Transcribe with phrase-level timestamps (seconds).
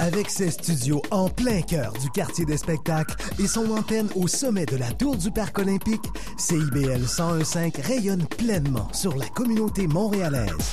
[0.00, 4.64] Avec ses studios en plein cœur du quartier des spectacles et son antenne au sommet
[4.64, 6.06] de la tour du Parc olympique,
[6.38, 10.72] CIBL 1015 rayonne pleinement sur la communauté montréalaise.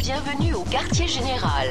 [0.00, 1.68] Bienvenue au quartier général.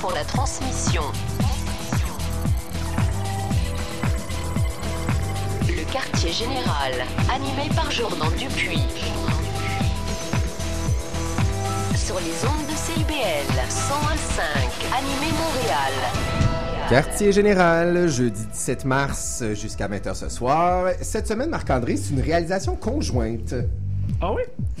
[0.00, 1.02] Pour la transmission.
[5.68, 6.92] Le quartier général,
[7.30, 8.80] animé par Jordan Dupuis.
[11.94, 14.42] Sur les ondes de CIBL 101.5,
[14.96, 15.92] animé Montréal.
[16.88, 20.92] Quartier général, jeudi 17 mars jusqu'à 20h ce soir.
[21.02, 23.54] Cette semaine, Marc-André, c'est une réalisation conjointe.
[24.20, 24.42] Ah oui?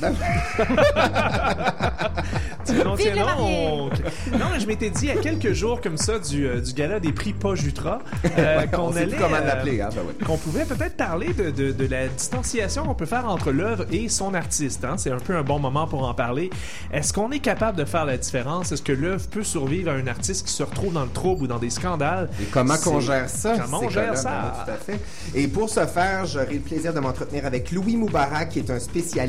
[2.66, 3.92] Ben, tiens donc.
[4.32, 6.72] Non, mais je m'étais dit il y a quelques jours comme ça du, euh, du
[6.72, 8.00] gala des prix Pas Jutra
[8.38, 11.72] euh, on qu'on allait comment euh, l'appeler, hein, ben qu'on pouvait peut-être parler de, de,
[11.72, 14.84] de la distanciation qu'on peut faire entre l'œuvre et son artiste.
[14.84, 14.96] Hein?
[14.98, 16.50] C'est un peu un bon moment pour en parler.
[16.92, 18.72] Est-ce qu'on est capable de faire la différence?
[18.72, 21.46] Est-ce que l'œuvre peut survivre à un artiste qui se retrouve dans le trouble ou
[21.46, 22.28] dans des scandales?
[22.40, 23.56] Et comment qu'on gère ça?
[23.58, 24.30] Comment on gère ça?
[24.30, 25.00] Ben, tout à fait.
[25.34, 28.78] Et pour ce faire, j'aurai le plaisir de m'entretenir avec Louis Moubarak, qui est un
[28.78, 29.19] spécialiste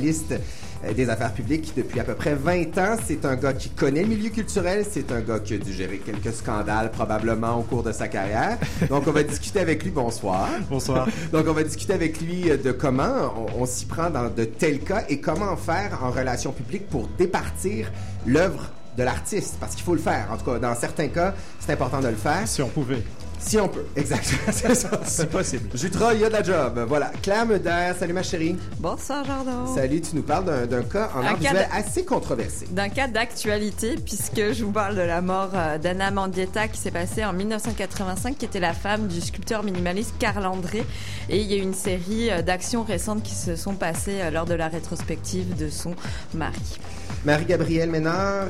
[0.83, 2.95] euh, des affaires publiques depuis à peu près 20 ans.
[3.05, 4.85] C'est un gars qui connaît le milieu culturel.
[4.89, 8.57] C'est un gars qui a dû gérer quelques scandales probablement au cours de sa carrière.
[8.89, 9.91] Donc, on va discuter avec lui.
[9.91, 10.49] Bonsoir.
[10.69, 11.07] Bonsoir.
[11.31, 14.43] Donc, on va discuter avec lui euh, de comment on, on s'y prend dans de
[14.43, 17.91] tels cas et comment faire en relations publiques pour départir
[18.25, 19.57] l'œuvre de l'artiste.
[19.59, 20.27] Parce qu'il faut le faire.
[20.31, 22.47] En tout cas, dans certains cas, c'est important de le faire.
[22.47, 23.03] Si on pouvait.
[23.43, 23.85] Si on peut.
[23.95, 24.39] Exactement.
[24.51, 25.01] C'est ça.
[25.03, 25.69] C'est possible.
[25.75, 26.85] Jutra, il y a de la job.
[26.87, 27.11] Voilà.
[27.23, 28.55] Claire Meder, salut ma chérie.
[28.79, 29.65] Bonsoir, Jordan.
[29.75, 32.67] Salut, tu nous parles d'un- d'un cas en Un art cas assez controversé.
[32.69, 36.91] D'un cas d'actualité, puisque je vous parle de la mort euh, d'Anna Mandietta qui s'est
[36.91, 40.85] passée en 1985, qui était la femme du sculpteur minimaliste Carl André.
[41.27, 44.29] Et il y a eu une série euh, d'actions récentes qui se sont passées euh,
[44.31, 45.95] lors de la rétrospective de son
[46.35, 46.77] mari.
[47.25, 48.47] Marie-Gabrielle Ménard,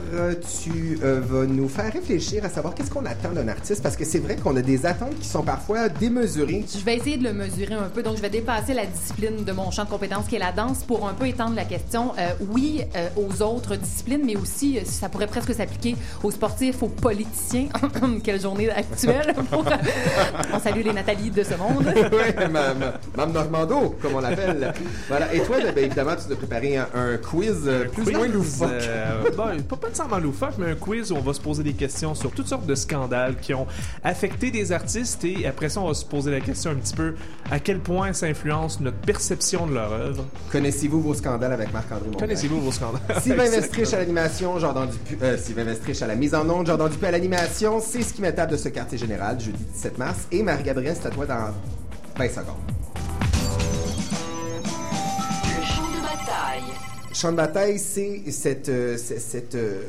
[0.64, 4.06] tu euh, vas nous faire réfléchir à savoir qu'est-ce qu'on attend d'un artiste parce que
[4.06, 6.66] c'est vrai qu'on a des attentes qui sont parfois démesurées.
[6.74, 8.04] Je vais essayer de le mesurer un peu.
[8.04, 10.84] Donc, je vais dépasser la discipline de mon champ de compétences qui est la danse
[10.84, 14.82] pour un peu étendre la question, euh, oui, euh, aux autres disciplines, mais aussi, euh,
[14.86, 17.68] ça pourrait presque s'appliquer aux sportifs, aux politiciens.
[18.24, 19.34] Quelle journée actuelle.
[19.50, 19.66] pour-
[20.54, 21.86] on salue les Nathalie de ce monde.
[21.96, 24.74] oui, ma, ma- Mme Normando, comme on l'appelle.
[25.08, 25.34] Voilà.
[25.34, 28.70] Et toi, ben, évidemment, tu as préparé un, un quiz plus ou moins loufoque.
[28.72, 31.74] euh, bon, pas, pas nécessairement loufoque, mais un quiz où on va se poser des
[31.74, 33.68] questions sur toutes sortes de scandales qui ont
[34.04, 37.16] affecté des artistes et après ça, on va se poser la question un petit peu
[37.50, 40.26] à quel point ça influence notre perception de leur œuvre?
[40.52, 42.20] Connaissez-vous vos scandales avec Marc-André Mongrain?
[42.20, 43.02] Connaissez-vous vos scandales?
[43.22, 46.90] Sylvain Vestrich à l'animation, Jordan Dupuis, euh, Sylvain Vestrich à la mise en onde, Jordan
[46.90, 47.80] Dupuis à l'animation.
[47.82, 50.28] C'est ce qui m'étape de ce quartier général, jeudi 17 mars.
[50.32, 51.54] Et Marie-Gabrielle, c'est à toi dans
[52.18, 52.46] 20 secondes.
[55.44, 56.64] Le champ de bataille.
[57.14, 59.82] Champ de bataille, c'est cette, euh, cette euh,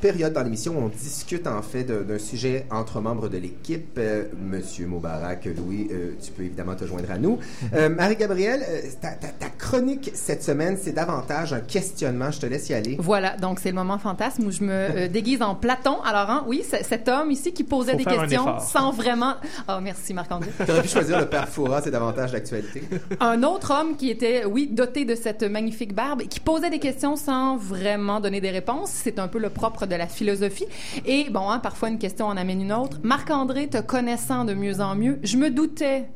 [0.00, 3.96] période dans l'émission où on discute en fait d'un sujet entre membres de l'équipe.
[3.98, 7.38] Euh, Monsieur Moubarak, Louis, euh, tu peux évidemment te joindre à nous.
[7.74, 12.30] Euh, Marie-Gabrielle, euh, ta, ta- ta chronique cette semaine, c'est davantage un questionnement.
[12.30, 12.96] Je te laisse y aller.
[13.00, 16.00] Voilà, donc c'est le moment fantasme où je me euh, déguise en Platon.
[16.02, 19.34] Alors, hein, oui, cet homme ici qui posait Faut des questions sans vraiment...
[19.68, 20.50] Oh, merci Marc-André.
[20.64, 22.82] Tu aurais pu choisir le père Foura, c'est davantage d'actualité.
[23.20, 27.16] Un autre homme qui était, oui, doté de cette magnifique barbe, qui posait des questions
[27.16, 28.90] sans vraiment donner des réponses.
[28.90, 30.66] C'est un peu le propre de la philosophie.
[31.04, 32.98] Et bon, hein, parfois une question en amène une autre.
[33.02, 36.06] Marc-André, te connaissant de mieux en mieux, je me doutais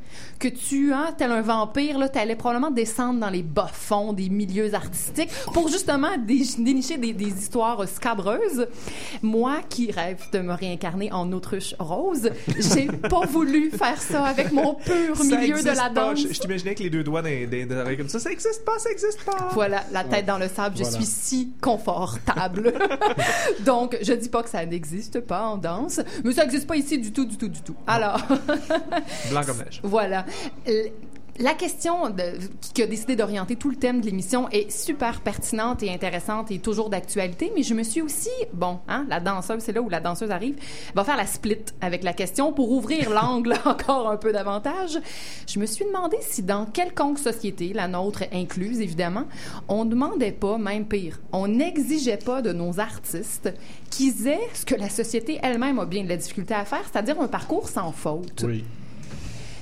[0.41, 4.75] que tu, hein, tel un vampire, là, t'allais probablement descendre dans les bas-fonds des milieux
[4.75, 8.67] artistiques pour justement dé- dénicher des, des histoires scabreuses.
[9.23, 14.51] Moi, qui rêve de me réincarner en autruche rose, j'ai pas voulu faire ça avec
[14.51, 15.91] mon pur milieu de la pas.
[15.91, 16.21] danse.
[16.27, 18.19] Je, je t'imaginais avec les deux doigts les oreilles comme ça.
[18.19, 19.51] Ça existe pas, ça existe pas.
[19.53, 20.97] Voilà, la tête dans le sable, je Voilà.
[20.97, 22.73] suis si confortable.
[23.65, 26.99] Donc, je dis pas que ça n'existe pas en danse, mais ça n'existe pas ici
[26.99, 27.75] du tout, du tout, du tout.
[27.87, 28.21] Alors,
[29.31, 29.81] Blanc comme neige.
[29.83, 30.25] voilà.
[31.41, 32.15] La question
[32.75, 36.59] qui a décidé d'orienter tout le thème de l'émission est super pertinente et intéressante et
[36.59, 40.01] toujours d'actualité, mais je me suis aussi, bon, hein, la danseuse, c'est là où la
[40.01, 40.57] danseuse arrive,
[40.95, 44.99] va faire la split avec la question pour ouvrir l'angle encore un peu davantage.
[45.49, 49.25] Je me suis demandé si dans quelconque société, la nôtre incluse évidemment,
[49.67, 53.51] on ne demandait pas, même pire, on n'exigeait pas de nos artistes
[53.89, 57.19] qu'ils aient ce que la société elle-même a bien de la difficulté à faire, c'est-à-dire
[57.19, 58.45] un parcours sans faute.
[58.47, 58.63] Oui.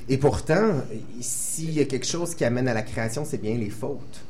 [0.08, 0.82] Et pourtant,
[1.20, 4.20] s'il y a quelque chose qui amène à la création, c'est bien les fautes.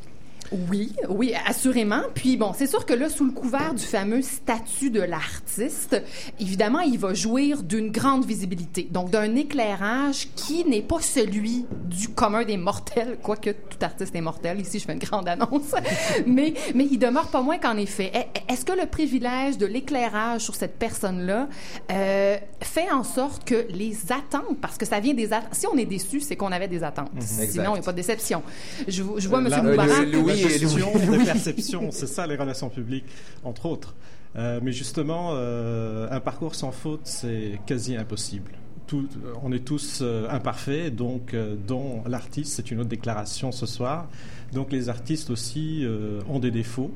[0.70, 2.02] Oui, oui, assurément.
[2.14, 6.00] Puis bon, c'est sûr que là, sous le couvert du fameux statut de l'artiste,
[6.40, 12.08] évidemment, il va jouir d'une grande visibilité, donc d'un éclairage qui n'est pas celui du
[12.08, 14.60] commun des mortels, quoique tout artiste est mortel.
[14.60, 15.74] Ici, je fais une grande annonce,
[16.26, 20.40] mais mais il demeure pas moins qu'en effet, est- est-ce que le privilège de l'éclairage
[20.42, 21.48] sur cette personne-là
[21.92, 25.54] euh, fait en sorte que les attentes, parce que ça vient des attentes.
[25.54, 27.10] Si on est déçu, c'est qu'on avait des attentes.
[27.16, 27.50] Exact.
[27.50, 28.42] Sinon, il n'y a pas de déception.
[28.86, 29.48] Je, je vois Euh, M.
[29.48, 30.08] là, Moubarak.
[30.42, 30.92] Gestion
[31.24, 33.06] perception, c'est ça les relations publiques,
[33.44, 33.94] entre autres.
[34.36, 38.52] Euh, mais justement, euh, un parcours sans faute, c'est quasi impossible.
[38.86, 39.08] Tout-
[39.42, 44.06] on est tous euh, imparfaits, donc euh, dont l'artiste, c'est une autre déclaration ce soir.
[44.52, 46.90] Donc les artistes aussi euh, ont des défauts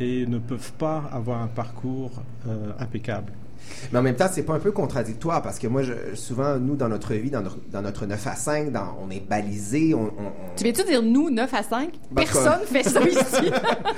[0.00, 2.10] et ne peuvent pas avoir un parcours
[2.48, 3.32] euh, impeccable.
[3.92, 6.76] Mais en même temps, c'est pas un peu contradictoire parce que moi, je- souvent, nous,
[6.76, 10.02] dans notre vie, dans notre, dans notre 9 à 5, dans, on est balisé, on,
[10.04, 11.90] on- on- Tu viens-tu dire nous, 9 à 5?
[12.10, 13.50] Bah, Personne fait ça ici.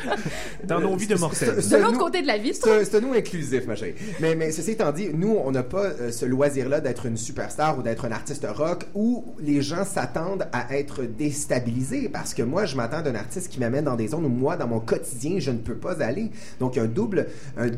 [0.65, 1.57] Dans nos vies de mortels.
[1.57, 3.95] De l'autre côté de la vie, C'est nous inclusif, ma chérie.
[4.21, 7.79] Mais, mais ceci étant dit, nous, on n'a pas euh, ce loisir-là d'être une superstar
[7.79, 12.09] ou d'être un artiste rock où les gens s'attendent à être déstabilisés.
[12.09, 14.67] Parce que moi, je m'attends d'un artiste qui m'amène dans des zones où moi, dans
[14.69, 16.31] mon quotidien, je ne peux pas aller.
[16.61, 17.27] Donc, il y a un double,
[17.57, 17.69] un,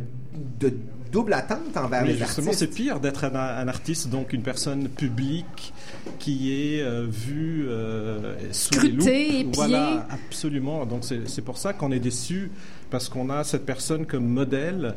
[0.60, 0.72] de,
[1.10, 2.58] double attente envers Mais les justement, artistes.
[2.58, 5.72] c'est pire d'être un, un artiste, donc une personne publique
[6.18, 9.54] qui est euh, vue euh, sous les Scrutée, loupes.
[9.56, 10.86] Voilà, absolument.
[10.86, 12.50] Donc c'est c'est pour ça qu'on est déçu
[12.90, 14.94] parce qu'on a cette personne comme modèle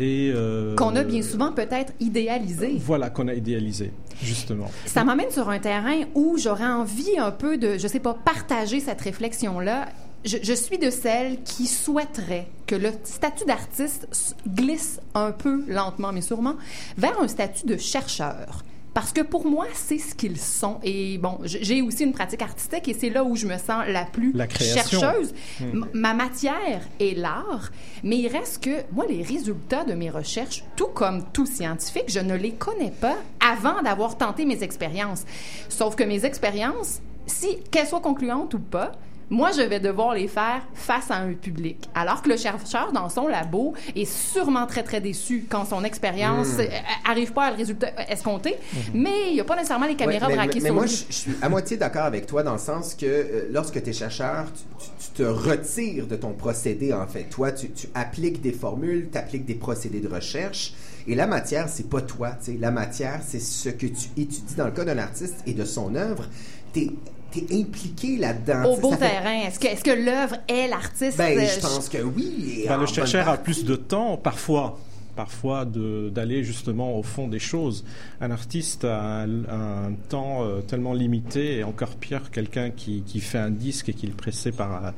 [0.00, 2.76] et euh, qu'on a bien souvent peut-être idéalisé.
[2.80, 3.92] Voilà qu'on a idéalisé,
[4.22, 4.68] justement.
[4.86, 8.80] Ça m'amène sur un terrain où j'aurais envie un peu de, je sais pas, partager
[8.80, 9.86] cette réflexion-là.
[10.24, 14.06] Je, je suis de celles qui souhaiteraient que le statut d'artiste
[14.48, 16.56] glisse un peu lentement, mais sûrement,
[16.96, 18.64] vers un statut de chercheur.
[18.94, 20.78] Parce que pour moi, c'est ce qu'ils sont.
[20.84, 24.04] Et bon, j'ai aussi une pratique artistique et c'est là où je me sens la
[24.04, 25.34] plus La chercheuse.
[25.60, 27.72] M- Ma matière est l'art,
[28.04, 32.20] mais il reste que moi, les résultats de mes recherches, tout comme tout scientifique, je
[32.20, 35.24] ne les connais pas avant d'avoir tenté mes expériences.
[35.68, 38.92] Sauf que mes expériences, si qu'elles soient concluantes ou pas,
[39.30, 41.88] moi, je vais devoir les faire face à un public.
[41.94, 46.58] Alors que le chercheur, dans son labo, est sûrement très, très déçu quand son expérience
[46.58, 46.66] euh,
[47.08, 48.56] arrive pas à le résultat escompté,
[48.92, 50.90] mais il n'y a pas nécessairement les caméras Ouais, mais, braquées mais sur moi, lui.
[50.90, 53.90] je, je suis à moitié d'accord avec toi dans le sens que euh, lorsque tu
[53.90, 57.24] es chercheur, tu, tu- tu te retires de ton procédé, en fait.
[57.24, 60.74] Toi, tu, tu appliques des formules, tu appliques des procédés de recherche.
[61.06, 62.30] Et la matière, c'est pas toi.
[62.42, 62.58] tu sais.
[62.58, 65.94] La matière, c'est ce que tu étudies dans le cas d'un artiste et de son
[65.94, 66.24] œuvre.
[66.72, 66.90] Tu
[67.52, 68.64] impliqué là-dedans.
[68.64, 71.18] Au beau ça fait- terrain, est-ce que, est-ce que l'œuvre est l'artiste?
[71.18, 72.64] Ben, Euh, je pense que oui.
[72.68, 74.78] Ben, en le chercheur a plus de temps, parfois,
[75.16, 77.84] parfois de- d'aller justement au fond des choses.
[78.20, 83.20] Un artiste a un, un temps euh, tellement limité, et encore pire, quelqu'un qui, qui
[83.20, 84.90] fait un disque et qui est pressé par euh,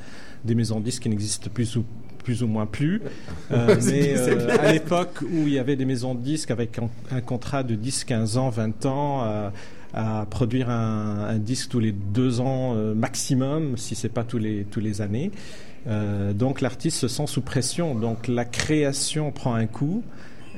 [0.44, 1.84] des maisons de disques qui n'existent plus ou
[2.24, 3.00] plus ou moins plus.
[3.52, 6.88] Euh, mais euh, à l'époque où il y avait des maisons de disques avec un,
[7.12, 9.50] un contrat de 10, 15 ans, 20 ans, euh,
[9.96, 14.38] à produire un, un disque tous les deux ans euh, maximum, si c'est pas tous
[14.38, 15.30] les tous les années.
[15.88, 17.94] Euh, donc l'artiste se sent sous pression.
[17.94, 20.02] Donc la création prend un coup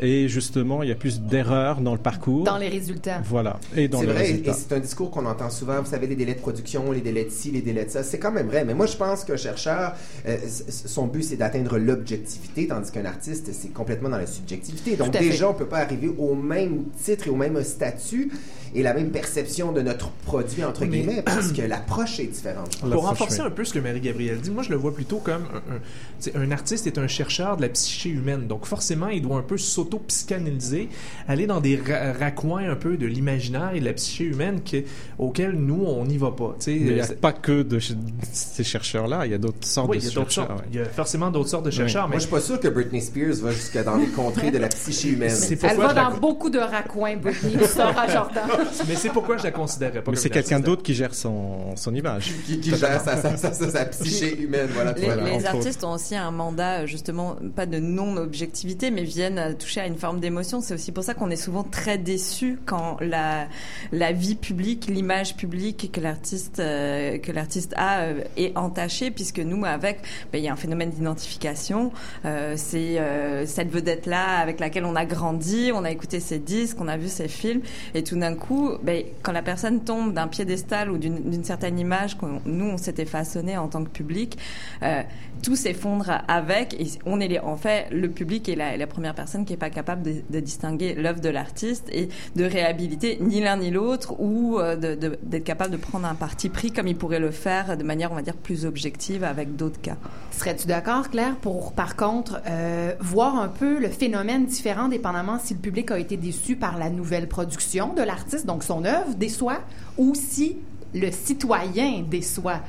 [0.01, 2.45] et justement il y a plus d'erreurs dans le parcours.
[2.45, 3.21] dans les résultats.
[3.25, 3.59] Voilà.
[3.77, 4.53] Et dans C'est les vrai, et résultats.
[4.55, 5.81] c'est un discours qu'on entend souvent.
[5.83, 8.03] Vous savez, les délais de production, les délais de ci, les délais de ça.
[8.05, 8.65] C'est quand même vrai.
[8.65, 9.95] Mais moi, je pense qu'un chercheur,
[10.27, 10.37] euh,
[10.69, 14.95] son but, c'est d'atteindre l'objectivité, tandis qu'un artiste, c'est complètement dans la subjectivité.
[14.97, 18.31] Donc, déjà, on peut pas arriver au même titre et au même statut
[18.75, 22.77] et la même perception de notre produit, entre Mais- guillemets, parce que l'approche est différente.
[22.81, 25.75] Pour renforcer un peu ce que Marie-Gabrielle dit, moi je le vois plutôt comme un,
[25.75, 25.79] un,
[26.21, 28.47] tu sais, un artiste est un chercheur de la psyché humaine.
[28.47, 30.89] Donc forcément, il doit un peu s'auto-psychanalyser,
[31.29, 34.79] aller dans des ra- raccoins un peu de l'imaginaire et de la psyché humaine que,
[35.19, 36.55] auxquels nous, on n'y va pas.
[36.59, 36.71] tu sais.
[36.73, 37.97] Mais il n'y a pas que de ch-
[38.33, 40.49] ces chercheurs-là, il y a d'autres sortes oui, de il y a d'autres chercheurs.
[40.57, 40.61] sortes.
[40.61, 40.69] ouais.
[40.73, 42.69] Il y a forcément d'autres sortes de chercheurs, Moi, mais je suis pas sûr que
[42.69, 45.31] Britney Spears va jusqu'à dans les contrées de la psyché humaine.
[45.31, 48.45] C'est Elle va dans beaucoup de raccoins, Britney, à Jordan.
[48.89, 51.95] mais c'est pourquoi je la considérais pas Mais c'est quelqu'un d'autre qui gère son, son
[51.95, 52.33] image.
[52.47, 54.93] Qui, qui gère sa, sa, sa, sa- sa psyché humaine, voilà.
[54.93, 59.81] Les, Voilà, les artistes ont aussi un mandat, justement, pas de non-objectivité, mais viennent toucher
[59.81, 60.61] à une forme d'émotion.
[60.61, 63.47] C'est aussi pour ça qu'on est souvent très déçus quand la,
[63.93, 69.39] la vie publique, l'image publique que l'artiste euh, que l'artiste a euh, est entachée, puisque
[69.41, 70.01] nous, avec,
[70.33, 71.93] ben, il y a un phénomène d'identification.
[72.25, 76.77] Euh, c'est euh, cette vedette-là avec laquelle on a grandi, on a écouté ses disques,
[76.81, 77.61] on a vu ses films,
[77.95, 78.48] et tout d'un coup,
[78.83, 83.05] ben, quand la personne tombe d'un piédestal ou d'une certaine image qu'on nous on s'était
[83.05, 84.39] façonné en tant que public,
[84.83, 85.03] euh,
[85.43, 86.75] tout s'effondre avec.
[86.81, 90.03] Et on est en fait le public est la, première personne qui est pas capable
[90.03, 95.45] de, distinguer l'œuvre de l'artiste et de réhabiliter ni l'un ni l'autre ou euh, d'être
[95.45, 98.23] capable de prendre un parti pris comme il pourrait le faire de manière on va
[98.23, 99.97] dire plus objective avec d'autres cas.
[100.31, 105.55] Serais-tu d'accord, Claire, pour, par contre, euh, voir un peu le phénomène différent dépendamment si
[105.55, 109.61] le public a été déçu par la nouvelle production de l'artiste, donc son œuvre déçoit,
[109.97, 110.57] ou si
[110.95, 112.61] le citoyen déçoit?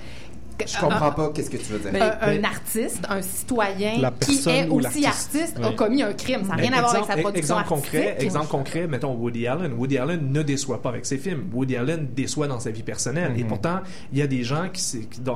[0.68, 1.90] Je comprends pas qu'est-ce que tu veux dire.
[1.94, 5.76] Mais- un, mais- un artiste, un citoyen qui est aussi artiste a Oui.
[5.76, 6.42] commis un crime.
[6.44, 9.74] Ça n'a rien à voir avec sa production exemple concret, exemple concret, mettons Woody Allen.
[9.74, 11.44] Woody Allen ne déçoit pas avec ses films.
[11.54, 13.32] Woody Allen déçoit dans sa vie personnelle.
[13.34, 13.40] Mhm.
[13.40, 13.80] Et pourtant,
[14.12, 14.82] il y a des gens qui,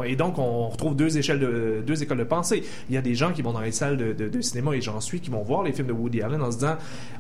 [0.06, 2.64] et donc on retrouve deux échelles de deux écoles de pensée.
[2.90, 4.82] Il y a des gens qui vont dans les salles de, de- de cinéma et
[4.82, 6.76] j'en suis qui vont voir les films de Woody Allen en se disant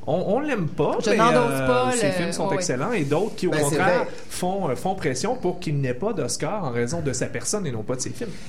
[0.05, 2.91] on, on l'aime pas, Je mais n'endosse euh, pas ses le- films sont ouais, excellents
[2.91, 6.63] et d'autres qui au Ben, contraire font euh, font pression pour qu'il n'ait pas d'Oscar
[6.65, 7.92] en raison de sa personne et non pas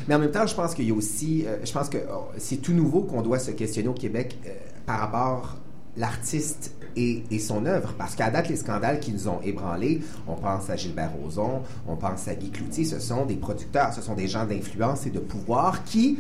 [0.09, 2.29] Mais en même temps, je pense qu'il y a aussi, euh, je pense que oh,
[2.39, 4.51] c'est tout nouveau qu'on doit se questionner au Québec euh,
[4.87, 5.57] par rapport
[5.97, 7.95] l'artiste et, et son œuvre.
[7.97, 11.97] Parce qu'à date, les scandales qui nous ont ébranlés, on pense à Gilbert Rozon, on
[11.97, 15.21] pense à Guy Cloutier, ce sont des producteurs, ce sont des gens d'influence et de
[15.21, 16.19] pouvoir qui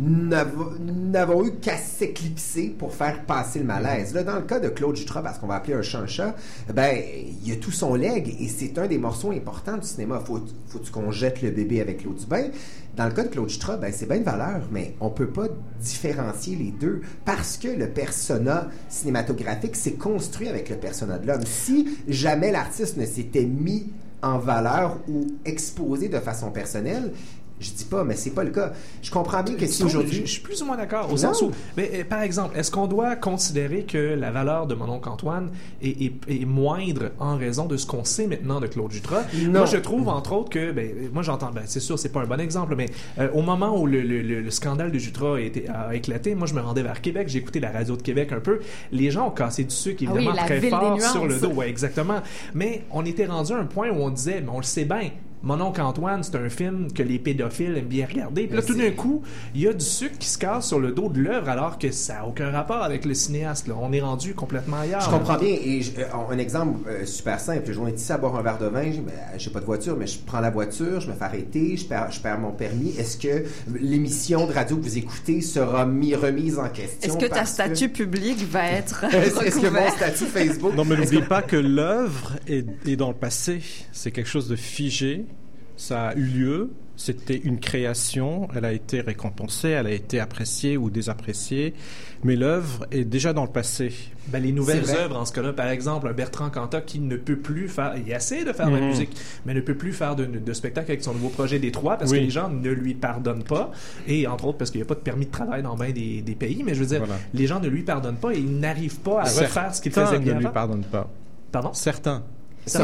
[0.00, 4.14] n'avo- n'avons eu qu'à s'éclipser pour faire passer le malaise.
[4.14, 6.34] Là, dans le cas de Claude Jutras, parce qu'on va appeler un chat,
[6.72, 6.96] ben,
[7.44, 10.20] il a tout son leg et c'est un des morceaux importants du cinéma.
[10.20, 12.48] Faut, faut qu'on jette le bébé avec l'eau du bain.
[12.96, 15.48] Dans le cas de Claude Jutras, ben, c'est bien une valeur, mais on peut pas
[15.80, 21.44] différencier les deux parce que le persona cinématographique s'est construit avec le persona de l'homme.
[21.44, 27.12] Si jamais l'artiste ne s'était mis en valeur ou exposé de façon personnelle,
[27.60, 28.72] je dis pas, mais c'est pas le cas.
[29.02, 30.12] Je comprends bien que si aujourd'hui...
[30.12, 31.06] Je, je suis plus ou moins d'accord.
[31.08, 31.16] Au Non.
[31.16, 34.88] sens où, mais, euh, par exemple, est-ce qu'on doit considérer que la valeur de mon
[34.88, 35.50] oncle Antoine
[35.82, 39.22] est, est- est moindre en raison de ce qu'on sait maintenant de Claude Jutras?
[39.46, 39.60] Non.
[39.60, 42.20] Moi, je trouve, entre autres, que, ben, euh, moi, j'entends, ben, c'est sûr, c'est pas
[42.22, 42.86] un bon exemple, mais
[43.18, 46.34] euh, au moment où le, le- le- le scandale de Jutras a, été, a éclaté,
[46.34, 48.60] moi, je me rendais vers Québec, j'ai écouté la radio de Québec un peu.
[48.92, 51.48] Les gens ont cassé du sucre, Ah oui, évidemment, la très fort sur le dos.
[51.52, 52.20] Ouais, exactement.
[52.52, 55.10] Mais on était rendu à un point où on disait, mais on le sait bien.
[55.44, 58.46] Mon oncle Antoine, c'est un film que les pédophiles aiment bien regarder.
[58.46, 59.22] Puis là, Mais tout d'un coup,
[59.54, 61.90] il y a du sucre qui se casse sur le dos de l'œuvre alors que
[61.90, 63.68] ça n'a aucun rapport avec le cinéaste.
[63.68, 63.74] là.
[63.80, 65.02] On est rendu complètement ailleurs.
[65.02, 65.48] Je comprends bien.
[65.62, 67.70] Et je- euh, un exemple euh, super simple.
[67.72, 68.90] Je vais ici à boire un verre de vin.
[69.36, 71.84] Je n'ai pas de voiture, mais je prends la voiture, je me fais arrêter, je
[71.84, 72.94] perds, je perds mon permis.
[72.98, 73.44] Est-ce que
[73.78, 77.00] l'émission de radio que vous écoutez sera mis, remise en question?
[77.02, 80.74] Est-ce que ta parce statut public va être Est-ce est-ce que mon statut Facebook...
[80.74, 83.60] Non, mais n'oublie pas que l'œuvre est, est dans le passé.
[83.92, 85.26] C'est quelque chose de figé.
[85.76, 86.70] Ça a eu lieu.
[86.96, 88.46] C'était une création.
[88.54, 89.70] Elle a été récompensée.
[89.70, 91.74] Elle a été appréciée ou désappréciée.
[92.22, 93.92] Mais l'œuvre est déjà dans le passé.
[94.28, 97.36] Ben, les nouvelles œuvres, en ce cas-là, par exemple, un Bertrand Cantat qui ne peut
[97.36, 98.86] plus faire, il essaie de faire de la Mhm.
[98.86, 101.96] musique, mais ne peut plus faire de, de spectacle avec son nouveau projet des trois
[101.98, 102.18] parce Oui.
[102.20, 103.72] que les gens ne lui pardonnent pas.
[104.06, 106.22] Et entre autres, parce qu'il n'y a pas de permis de travail dans bien des,
[106.22, 107.16] des pays, mais je veux dire, Voilà.
[107.34, 110.20] les gens ne lui pardonnent pas et il n'arrive pas à refaire ce qu'il faisait
[110.20, 111.10] bien ne lui pardonnent pas.
[111.50, 111.72] Pardon?
[111.72, 112.22] Certains.
[112.66, 112.78] Ça.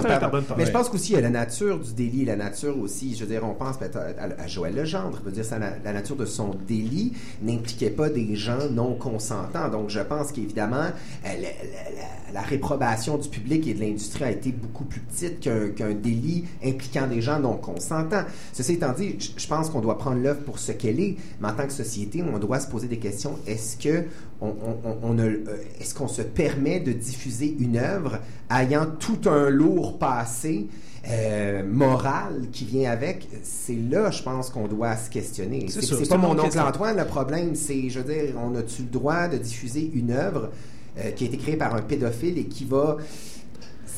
[0.58, 3.42] Mais je pense qu'aussi, a la nature du délit, la nature aussi, je veux dire,
[3.44, 6.26] on pense peut-être à, à Joël Legendre, je veux dire, ça, la, la nature de
[6.26, 9.68] son délit n'impliquait pas des gens non consentants.
[9.70, 10.88] Donc, je pense qu'évidemment, euh,
[11.24, 15.40] la, la- la- la réprobation du public et de l'industrie a été beaucoup plus petite
[15.40, 18.22] qu'un délit impliquant des gens non consentants.
[18.52, 21.52] Ceci étant dit, je pense qu'on doit prendre l'œuvre pour ce qu'elle est, mais en
[21.54, 23.36] tant que société, on doit se poser des questions.
[23.48, 24.04] Est-ce que
[24.42, 25.44] on, euh,
[25.80, 28.18] est-ce qu'on se permet de diffuser une œuvre
[28.50, 30.66] ayant tout un lourd passé
[31.08, 33.28] euh, moral qui vient avec?
[33.42, 35.66] C'est là, je pense, qu'on doit se questionner.
[35.68, 36.62] C'est pas mon oncle question.
[36.62, 40.50] Antoine le problème, c'est, je veux dire, on a-tu le droit de diffuser une œuvre
[40.98, 42.96] euh, qui a été créée par un pédophile et qui va...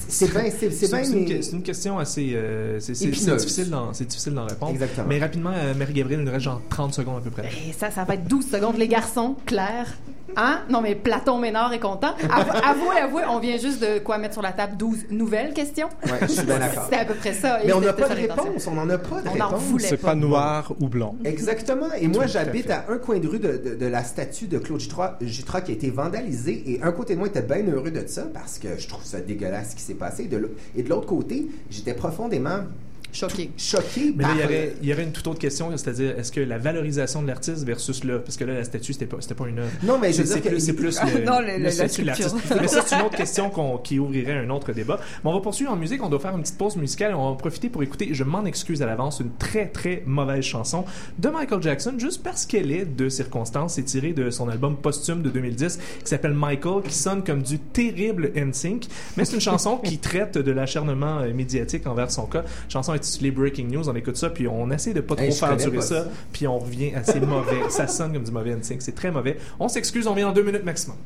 [0.08, 0.66] C'est bien, c'est
[1.04, 2.32] une, mais- question assez.
[2.34, 4.72] euh, c'est difficile d'en c'est difficile d'en répondre.
[4.72, 5.06] Exactement.
[5.08, 7.48] Mais rapidement, euh, Marie-Gabrielle, il nous reste genre 30 secondes à peu près.
[7.68, 8.76] Et ça, ça va être 12 secondes.
[8.76, 9.96] Les garçons, Claire.
[10.36, 10.60] Hein?
[10.70, 12.14] Non, mais Platon Ménard est content.
[12.30, 15.88] Avou- Avouez, avouez, on vient juste de quoi mettre sur la table 12 nouvelles questions?
[16.04, 16.84] Ouais, je suis bien d'accord.
[16.84, 17.58] C'était à peu près ça.
[17.64, 19.62] Mais on n'a pas de réponse, on n'en a pas de On en réponse.
[19.82, 20.08] C'est pas.
[20.08, 21.16] pas noir ou blanc.
[21.24, 21.86] Exactement.
[22.00, 24.58] Et moi, à j'habite à un coin de rue de, de- de la statue de
[24.58, 26.62] Claude Jutras qui a été vandalisée.
[26.66, 29.20] Et un côté de moi était bien heureux de ça parce que je trouve ça
[29.20, 30.24] dégueulasse ce qui s'est passé.
[30.24, 32.60] De et de l'autre côté, j'étais profondément
[33.12, 33.50] Choqué.
[33.58, 36.32] choqué Mais là, il y, aurait, il y aurait une toute autre question, c'est-à-dire, est-ce
[36.32, 39.34] que la valorisation de l'artiste versus l'œuvre, parce que là, la statue, c'était pas, c'était
[39.34, 39.70] pas une œuvre.
[39.82, 40.48] Non, mais je veux dire que...
[40.48, 42.34] plus, c'est plus le, Non, le- le la statut de l'artiste.
[42.60, 44.98] Mais ça, c'est une autre question qu'on- qui ouvrirait un autre débat.
[45.24, 46.02] Mais on va poursuivre en musique.
[46.02, 47.14] On doit faire une petite pause musicale.
[47.14, 50.44] On va en profiter pour écouter, je m'en excuse à l'avance, une très, très mauvaise
[50.44, 50.84] chanson
[51.18, 53.74] de Michael Jackson, juste parce qu'elle est de circonstance.
[53.74, 57.58] C'est tiré de son album posthume de 2010 qui s'appelle Michael, qui sonne comme du
[57.58, 58.86] terrible NSYNC.
[59.16, 62.44] Mais c'est une chanson qui traite de l'acharnement euh, médiatique envers son cas.
[62.68, 63.88] Chanson chanson intitulée Breaking News.
[63.88, 66.06] On écoute ça, puis on essaie de pas trop Hey, faire durer ça.
[66.32, 67.68] puis on revient assez mauvais.
[67.68, 68.80] ça sonne comme du mauvais NSYNC.
[68.82, 69.36] C'est très mauvais.
[69.58, 70.96] On s'excuse, on vient en deux minutes maximum.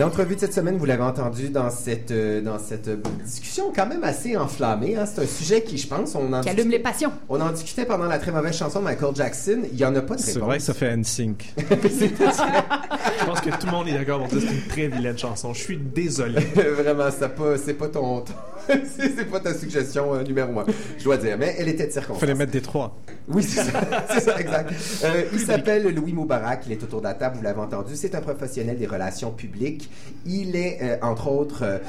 [0.00, 3.84] L'entrevue de cette semaine, vous l'avez entendu dans cette, euh, dans cette euh, discussion quand
[3.86, 4.96] même assez enflammée.
[4.96, 5.04] hein.
[5.04, 7.12] C'est un sujet qui, je pense, on en, Qui allume les passions.
[7.28, 9.58] on en discutait pendant la très mauvaise chanson de Michael Jackson.
[9.70, 10.24] Il n'y en a pas de réponse.
[10.24, 11.54] C'est vrai que ça fait NSYNC.
[11.58, 15.18] Je pense que tout le monde est d'accord pour dire que c'est une très vilaine
[15.18, 15.52] chanson.
[15.52, 16.40] Je suis désolé.
[16.54, 18.32] Vraiment, c'est pas, c'est pas ton, ton-
[18.96, 20.66] c'est pas ta suggestion euh, numéro un,
[20.98, 21.36] je dois dire.
[21.38, 22.20] Mais elle était de circonstance.
[22.20, 22.96] Fallait mettre des trois.
[23.28, 24.72] Oui, c'est ça, c'est ça, exact.
[25.02, 27.96] Euh, il s'appelle Louis Moubarak, il est autour de la table, vous l'avez entendu.
[27.96, 29.90] C'est un professionnel des relations publiques.
[30.26, 31.80] Il est, euh, entre autres,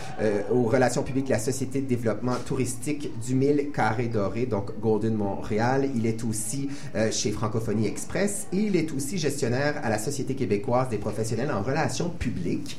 [0.51, 5.15] aux relations publiques de la Société de développement touristique du Mille Carré Doré, donc Golden
[5.15, 5.89] Montréal.
[5.95, 6.69] Il est aussi
[7.11, 11.61] chez Francophonie Express et il est aussi gestionnaire à la Société québécoise des professionnels en
[11.61, 12.77] relations publiques.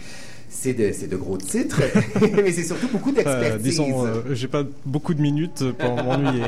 [0.54, 1.80] C'est de, gros titres,
[2.20, 3.62] mais c'est surtout beaucoup Euh, d'expertise.
[3.62, 6.44] disons, euh, j'ai pas beaucoup de minutes pour m'ennuyer.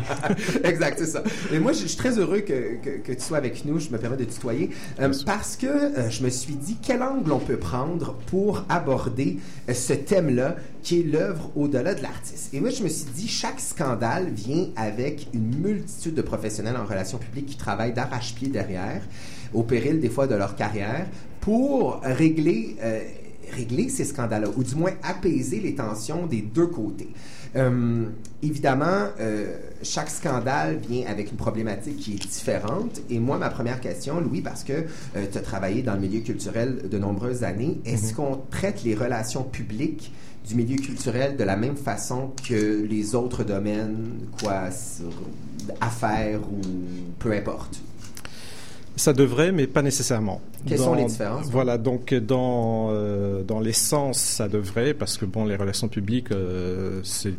[0.62, 1.22] exact, c'est ça.
[1.52, 3.80] Et moi, je suis très heureux que, que, que tu sois avec nous.
[3.80, 4.70] Je me permets de tutoyer.
[5.00, 9.38] euh, parce que euh, je me suis dit, quel angle on peut prendre pour aborder
[9.72, 12.52] ce thème-là, qui est l'œuvre au-delà de l'artiste?
[12.52, 16.84] Et moi, je me suis dit, chaque scandale vient avec une multitude de professionnels en
[16.84, 19.00] relations publiques qui travaillent d'arrache-pied derrière,
[19.54, 21.06] au péril des fois de leur carrière,
[21.40, 22.76] pour régler...
[23.52, 27.08] euh, régler ces scandales-là, ou du moins apaiser les tensions des deux côtés.
[27.56, 28.06] Euh,
[28.42, 33.00] évidemment, euh, chaque scandale vient avec une problématique qui est différente.
[33.10, 36.88] Et moi, ma première question, Louis, parce que tu as travaillé dans le milieu culturel
[36.88, 40.12] de nombreuses années, est-ce qu'on traite les relations publiques
[40.48, 45.12] du milieu culturel de la même façon que les autres domaines, quoi, sur
[45.80, 46.60] affaires ou
[47.18, 47.80] peu importe?
[48.96, 50.40] Ça devrait, mais pas nécessairement.
[50.66, 51.46] Quelles sont les différences?
[51.50, 57.00] Voilà, donc dans, euh, dans l'essence, ça devrait, parce que bon, les relations publiques, euh,
[57.02, 57.34] c'est,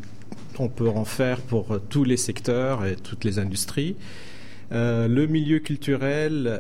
[0.60, 3.96] on peut en faire pour euh, tous les secteurs et toutes les industries.
[4.74, 6.60] Euh, le milieu culturel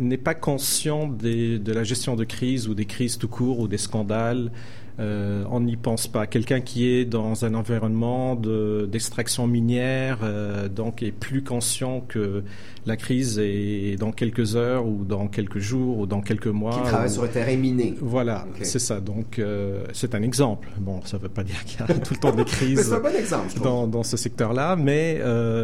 [0.00, 3.68] n'est pas conscient des- de la gestion de crise ou des crises tout court ou
[3.68, 4.50] des scandales.
[4.98, 6.26] Euh, on n'y pense pas.
[6.26, 12.42] Quelqu'un qui est dans un environnement de- d'extraction minière, euh, donc est plus conscient que
[12.86, 16.72] la crise est dans quelques heures ou dans quelques jours ou dans quelques mois.
[16.72, 17.94] Qui travaille ou- sur un terrain miné.
[18.00, 19.00] Voilà, c'est ça.
[19.00, 20.68] Donc euh, c'est un exemple.
[20.78, 22.94] Bon, ça ne veut pas dire qu'il y a tout le temps des crises c'est
[22.94, 25.20] un bon exemple, dans, dans ce secteur-là, mais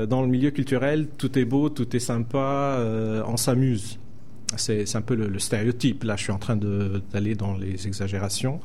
[0.08, 2.78] dans le milieu culturel, tout est beau, tout est sympa,
[3.26, 3.98] on s'amuse.
[4.56, 6.04] C'est un peu le, le stéréotype.
[6.04, 8.60] Là, je suis en train d'aller dans les exagérations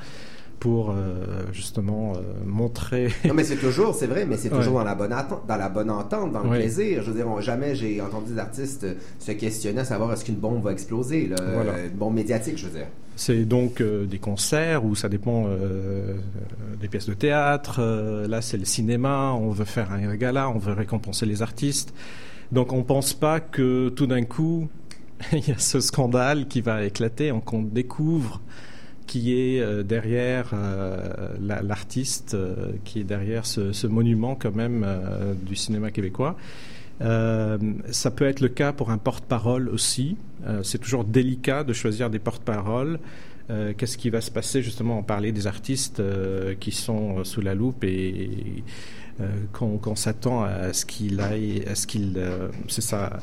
[0.60, 3.10] pour euh, justement euh, montrer.
[3.26, 4.58] Non, mais c'est toujours, c'est vrai, mais c'est Ouais.
[4.58, 5.16] toujours dans la bonne
[5.48, 6.60] dans la bonne entente, dans le Ouais.
[6.60, 7.04] plaisir.
[7.04, 8.86] Je veux dire, on- jamais j'ai entendu des artistes
[9.20, 11.74] se questionner à savoir est-ce qu'une bombe va exploser, là, Voilà.
[11.74, 12.88] euh, une bombe médiatique, je veux dire.
[13.16, 16.16] C'est donc euh, des concerts où ça dépend euh,
[16.80, 17.78] des pièces de théâtre.
[17.80, 19.34] Euh, là, c'est le cinéma.
[19.34, 21.94] On veut faire un gala, on veut récompenser les artistes.
[22.52, 24.68] Donc, on pense pas que tout d'un coup,
[25.34, 28.40] il y a ce scandale qui va éclater, on- qu'on découvre
[29.08, 34.86] qui est euh, derrière euh, la- l'artiste, euh, qui est derrière ce, monument quand même
[35.44, 36.36] du cinéma québécois.
[37.00, 40.18] Ça peut être le cas pour un porte-parole aussi.
[40.64, 43.00] C'est toujours délicat de choisir des porte-paroles.
[43.78, 44.62] Qu'est-ce qui va se passer?
[44.62, 46.02] Justement On parlait des artistes
[46.60, 48.64] qui sont sous la loupe et
[49.54, 52.20] qu'on s'attend à ce qu'il aille, à ce qu'il,
[52.68, 53.20] c'est ça,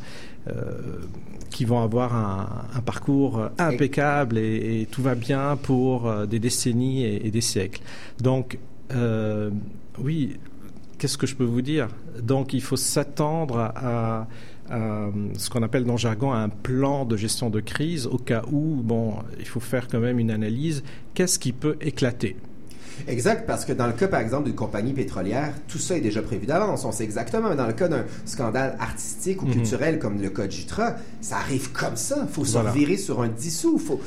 [1.55, 7.27] qui vont avoir un, parcours impeccable et, tout va bien pour euh, des décennies et,
[7.27, 7.81] et des siècles.
[8.21, 8.59] Donc,
[8.93, 9.51] euh,
[9.99, 10.37] oui,
[10.99, 11.89] qu'est-ce que je peux vous dire?
[12.21, 14.27] Donc, il faut s'attendre à,
[14.69, 18.43] à ce qu'on appelle dans le jargon un plan de gestion de crise au cas
[18.51, 20.83] où, bon, il faut faire quand même une analyse.
[21.15, 22.37] Qu'est-ce qui peut éclater?
[23.09, 26.23] Exact, parce que dans le cas, par exemple, d'une compagnie pétrolière, tout ça est déjà
[26.23, 26.85] prévu d'avance.
[26.85, 27.51] On sait exactement.
[27.51, 29.53] Mais dans le cas d'un scandale artistique ou Mhm.
[29.53, 32.19] culturel comme le cas de Jutra, ça arrive comme ça.
[32.23, 32.71] Il faut se Voilà.
[32.71, 33.79] revirer sur un dissous.
[33.79, 34.01] Faut,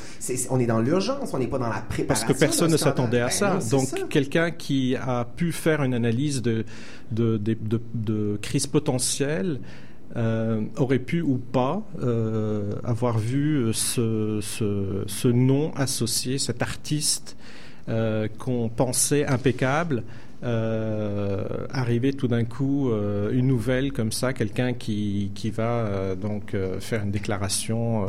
[0.50, 2.28] on est dans l'urgence, on n'est pas dans la Parce préparation.
[2.28, 3.58] que personne ne s'attendait à Ben ça.
[3.70, 6.64] non, Donc, quelqu'un qui a pu faire une analyse de,
[7.12, 9.60] de, de, de- de crise potentielle
[10.16, 17.36] euh, aurait pu ou pas euh, avoir vu ce, ce, ce nom associé, cet artiste
[17.36, 17.44] euh,
[18.38, 20.02] qu'on pensait impeccable.
[20.44, 26.14] euh, arriver tout d'un coup euh, une nouvelle comme ça, quelqu'un qui, qui va euh,
[26.14, 28.08] donc euh, faire une déclaration euh,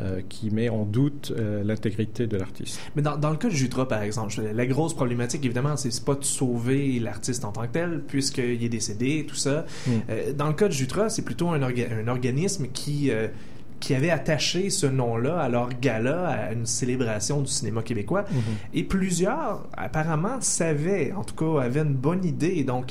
[0.00, 2.80] euh, qui met en doute euh, l'intégrité de l'artiste.
[2.96, 6.14] Mais dans, dans le cas de Jutra, par exemple, la grosse problématique, évidemment, c'est pas
[6.16, 9.64] de sauver l'artiste en tant que tel, puisqu'il est décédé, tout ça.
[9.86, 9.90] Mm.
[10.10, 13.28] Euh, dans le cas de Jutra, c'est plutôt un, orga- un organisme qui, euh,
[13.80, 18.24] qui avait attaché ce nom-là à leur gala, à une célébration du cinéma québécois.
[18.72, 22.64] Et plusieurs, apparemment, savaient, en tout cas, avaient une bonne idée.
[22.64, 22.86] Donc,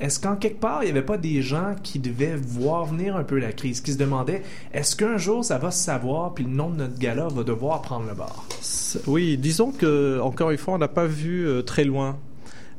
[0.00, 3.22] est-ce qu'en quelque part, il n'y avait pas des gens qui devaient voir venir un
[3.22, 4.42] peu la crise, qui se demandaient,
[4.74, 7.82] est-ce qu'un jour ça va se savoir, puis le nom de notre gala va devoir
[7.82, 8.44] prendre le bord?
[9.06, 12.18] Oui, disons que encore une fois, on n'a pas vu euh, très loin.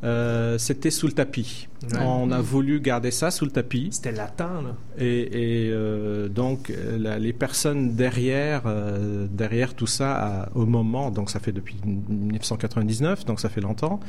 [0.03, 1.67] Euh, C'était sous le tapis.
[1.91, 1.99] Ouais.
[2.01, 3.87] On a voulu garder ça sous le tapis.
[3.91, 4.75] C'était latent, là.
[4.97, 10.13] Et, et, euh, donc la- les personnes derrière, euh, derrière tout ça,
[10.43, 13.99] à- au moment, donc ça fait depuis 1999, donc ça fait longtemps.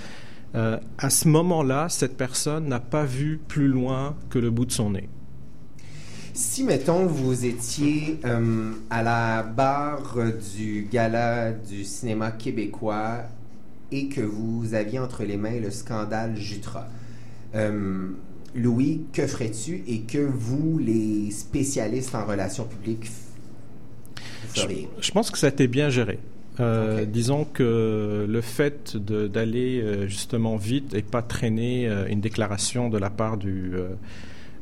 [0.57, 4.71] euh, à ce moment-là, cette personne n'a pas vu plus loin que le bout de
[4.73, 5.09] son nez.
[6.33, 10.17] Si, mettons, vous étiez euh, à la barre
[10.55, 13.23] du gala du cinéma québécois
[13.93, 16.89] et que vous aviez entre les mains le scandale Jutra,
[17.55, 18.09] euh,
[18.55, 24.23] Louis, que ferais-tu et que vous, les spécialistes en relations publiques, vous
[24.55, 24.89] Je, feriez?
[25.01, 26.19] je pense que ça a été bien géré.
[26.61, 27.05] Euh.
[27.05, 33.11] Disons que le fait d'aller euh, justement vite et pas traîner une déclaration de la
[33.11, 33.73] part du,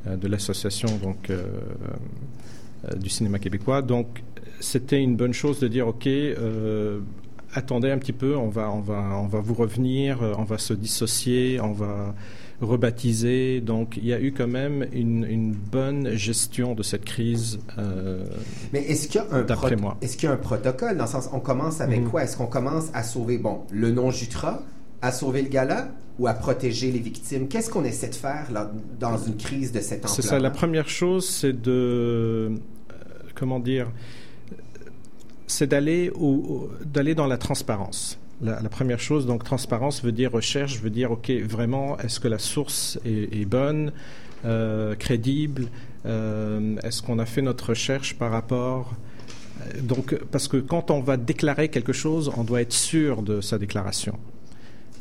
[0.06, 4.22] de l'association donc euh, du cinéma québécois, donc
[4.58, 6.08] c'était une bonne chose de dire ok.
[7.54, 10.58] Attendez un petit peu, on va, on va, on va vous revenir, euh, on va
[10.58, 12.14] se dissocier, on va
[12.60, 13.60] rebaptiser.
[13.60, 17.58] Donc, il y a eu quand même une, une bonne gestion de cette crise.
[17.78, 18.24] euh,
[18.72, 19.96] Mais est-ce qu'il y a un D'après moi.
[20.00, 22.08] Est-ce qu'il y a un protocole dans le sens on commence avec Mhm.
[22.08, 22.22] quoi?
[22.24, 24.62] Est-ce qu'on commence à sauver bon le nom Jutra,
[25.02, 25.88] à sauver le gala
[26.18, 27.48] ou à protéger les victimes?
[27.48, 30.38] Qu'est-ce qu'on essaie de faire là, dans une crise de cette ampleur C'est ça.
[30.38, 32.50] La première chose, c'est de euh,
[33.34, 33.90] comment dire,
[35.52, 36.10] c'est d'aller
[37.14, 38.18] dans la transparence.
[38.40, 42.38] La, première chose, donc transparence veut dire recherche, veut dire ok, vraiment, est-ce que la
[42.38, 43.92] source est, bonne,
[44.44, 45.68] euh, crédible,
[46.06, 48.94] euh, est-ce qu'on a fait notre recherche par rapport
[49.60, 53.40] euh, donc, parce que quand on va déclarer quelque chose, on doit être sûr de
[53.40, 54.18] sa déclaration.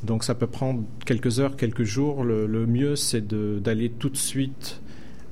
[0.03, 2.23] Donc, ça peut prendre quelques heures, quelques jours.
[2.23, 4.81] Le, mieux, c'est d'aller tout de suite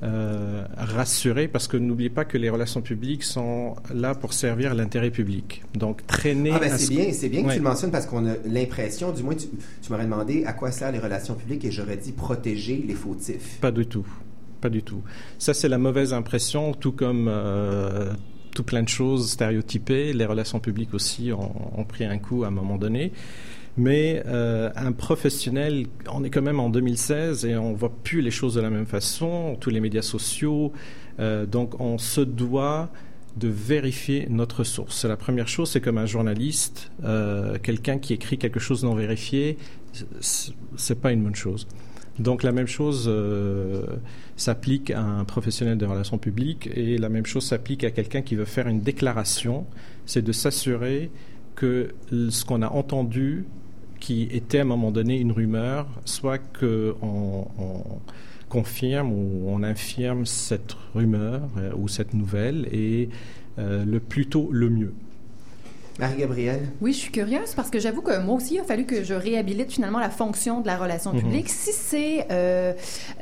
[0.02, 5.10] euh, rassurer, parce que n'oubliez pas que les relations publiques sont là pour servir l'intérêt
[5.10, 5.62] public.
[5.74, 6.52] Donc, traîner.
[6.54, 7.52] Ah ben c'est ce- bien, c'est bien que Ouais.
[7.54, 9.46] tu le mentionnes parce qu'on a l'impression, du moins tu,
[9.82, 13.58] tu m'aurais demandé à quoi servent les relations publiques et j'aurais dit protéger les fautifs.
[13.60, 14.06] Pas du tout.
[14.60, 15.02] Pas du tout.
[15.38, 18.12] Ça, c'est la mauvaise impression, tout comme euh,
[18.54, 20.12] tout plein de choses stéréotypées.
[20.12, 23.12] Les relations publiques aussi ont, ont pris un coup à un moment donné.
[23.76, 28.30] Mais euh, un professionnel, on est quand même en 2016 et on voit plus les
[28.30, 30.72] choses de la même façon, tous les médias sociaux.
[31.18, 32.90] euh, donc, on se doit
[33.36, 35.04] de vérifier notre source.
[35.04, 39.56] La première chose, c'est comme un journaliste, euh, quelqu'un qui écrit quelque chose non vérifié,
[40.20, 41.66] c'est- pas une bonne chose.
[42.18, 43.08] Donc la même chose
[44.36, 48.34] s'applique à un professionnel des relations publiques et la même chose s'applique à quelqu'un qui
[48.34, 49.66] veut faire une déclaration,
[50.06, 51.10] c'est de s'assurer
[51.54, 53.44] que ce qu'on a entendu,
[54.00, 56.94] qui était à un moment donné une rumeur, soit qu'on
[57.58, 57.84] on
[58.48, 63.08] confirme ou on infirme cette rumeur euh, ou cette nouvelle, et
[63.58, 64.92] euh, le plus tôt le mieux.
[65.98, 66.68] Marie-Gabrielle?
[66.80, 69.12] Oui, je suis curieuse parce que j'avoue que moi aussi, il a fallu que je
[69.12, 71.20] réhabilite finalement la fonction de la relation Mhm.
[71.20, 71.48] publique.
[71.50, 72.72] Si c'est euh,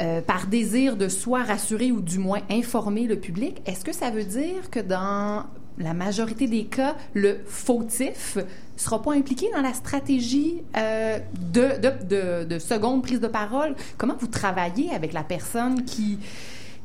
[0.01, 4.11] euh, par désir de soi rassurer ou du moins informer le public, est-ce que ça
[4.11, 5.45] veut dire que dans
[5.79, 8.39] la majorité des cas, le fautif
[8.77, 11.19] sera pas impliqué dans la stratégie euh,
[11.53, 13.75] de, de, de, de seconde prise de parole?
[13.97, 16.19] Comment vous travaillez avec la personne qui,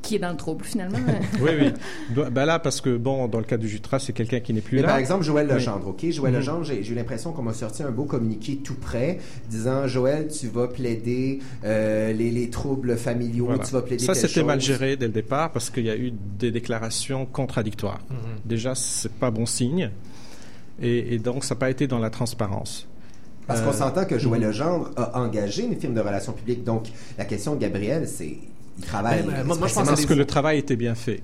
[0.03, 0.99] qui est dans le trouble finalement?
[1.41, 2.23] Oui, oui.
[2.31, 4.75] Ben là, parce que, bon, dans le cas du Jutra, c'est quelqu'un qui n'est plus
[4.75, 4.89] Mais là.
[4.89, 5.53] par exemple, Joël Oui.
[5.55, 6.05] Legendre, OK?
[6.11, 6.39] Joël Mhm.
[6.39, 9.17] Legendre, j'ai j'ai eu l'impression qu'on m'a sorti un beau communiqué tout prêt
[9.49, 13.63] disant Joël, tu vas plaider euh, les, les troubles familiaux, Voilà.
[13.63, 16.11] tu vas plaider Ça, c'était mal géré dès le départ parce qu'il y a eu
[16.37, 17.99] des déclarations contradictoires.
[18.09, 18.17] Mhm.
[18.45, 19.89] Déjà, c'est pas bon signe.
[20.81, 22.87] Et, et donc, ça n'a pas été dans la transparence.
[23.47, 24.47] Parce Euh, qu'on s'entend que Joël mhm.
[24.47, 26.63] Legendre a engagé une firme de relations publiques.
[26.63, 26.87] Donc,
[27.17, 28.37] la question de Gabriel, c'est
[28.83, 29.23] il travaille.
[29.23, 31.21] Ben, moi- moi, je pense que le travail était bien fait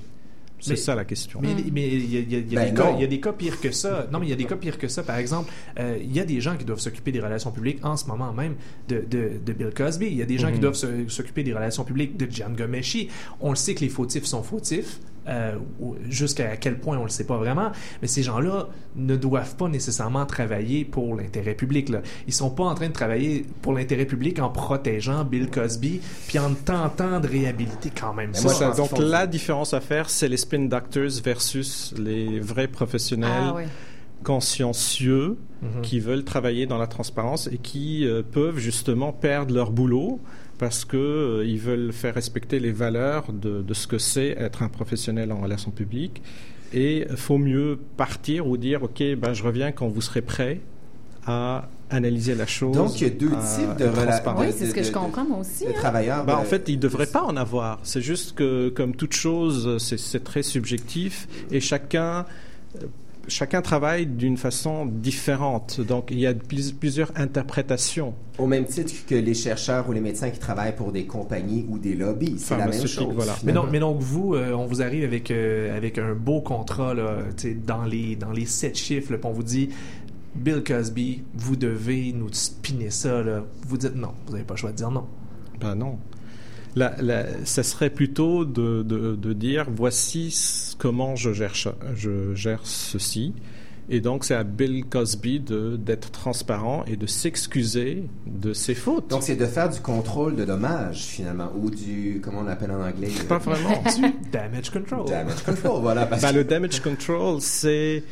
[0.62, 1.40] C'est ça la question.
[1.42, 2.98] Mais mais il y a, il y a- il y a Ben des cas, non.
[2.98, 4.08] il y a des cas pires que ça.
[4.12, 5.04] Non, mais il y a des cas pires que ça.
[5.04, 7.96] Par exemple, euh, il y a des gens qui doivent s'occuper des relations publiques en
[7.96, 8.56] ce moment même
[8.90, 10.08] de, de, de Bill Cosby.
[10.08, 10.60] Il y a des gens qui Mhm.
[10.60, 13.08] doivent s'occuper des relations publiques de Gian Gomeshi.
[13.40, 15.00] On le sait que les fautifs sont fautifs.
[15.28, 15.56] Euh,
[16.10, 20.26] Jusqu'à quel point on le sait pas vraiment, mais ces gens-là ne doivent pas nécessairement
[20.26, 21.90] travailler pour l'intérêt public.
[21.90, 22.02] Là.
[22.28, 26.40] Ils sont pas en train de travailler pour l'intérêt public en protégeant Bill Cosby puis
[26.40, 28.44] en tentant de réhabiliter quand même ça.
[28.44, 28.72] moi, ça.
[28.72, 33.64] Donc, la différence à faire, c'est les spin doctors versus les vrais professionnels ah oui.
[34.24, 35.82] consciencieux Mhm.
[35.82, 40.22] qui veulent travailler dans la transparence et qui euh, peuvent justement perdre leur boulot
[40.60, 44.62] parce que euh, ils veulent faire respecter les valeurs de, de ce que c'est être
[44.62, 46.22] un professionnel en relations publiques.
[46.74, 50.60] Et il faut mieux partir ou dire, OK, ben, je reviens quand vous serez prêt
[51.26, 52.76] à analyser la chose.
[52.76, 54.42] Donc, il y a deux à types de être rela- transparent.
[54.42, 55.64] Oui, c'est ce que de- je comprends moi aussi.
[55.66, 55.74] de hein.
[55.76, 56.24] travailleurs.
[56.26, 57.80] Ben, de- en fait, il ne devrait pas en avoir.
[57.82, 62.26] C'est juste que, comme toute chose, c'est- c'est très subjectif et chacun,
[62.76, 62.86] euh,
[63.28, 65.82] chacun travaille d'une façon différente.
[65.82, 68.14] Donc, il y a plus- plusieurs interprétations.
[68.38, 71.78] Au même titre que les chercheurs ou les médecins qui travaillent pour des compagnies ou
[71.78, 72.36] des lobbies.
[72.40, 73.14] C'est la même chose.
[73.14, 73.36] voilà.
[73.44, 76.94] Mais donc, mais donc vous, euh, on vous arrive avec, euh, avec un beau contrat
[76.94, 77.18] là,
[77.68, 79.70] dans les, dans les sept chiffres, puis on vous dit
[80.36, 83.22] Bill Cosby, vous devez nous spinner ça.
[83.24, 83.44] Là.
[83.68, 85.06] Vous dites non, vous n'avez pas le choix de dire non.
[85.60, 85.98] Ben non.
[86.76, 91.54] La, la- ça serait plutôt de, de- de dire voici comment je gère,
[91.96, 93.34] je gère ceci.
[93.92, 99.10] Et donc, c'est à Bill Cosby d'être transparent et de s'excuser de ses fautes.
[99.10, 102.84] Donc, c'est de faire du contrôle de dommages, finalement, ou du, comment on l'appelle en
[102.86, 103.08] anglais?
[103.20, 103.82] euh, pas vraiment.
[104.32, 105.08] Damage control.
[105.10, 106.06] Damage control, voilà.
[106.06, 108.04] Parce Ben, que- le damage control, c'est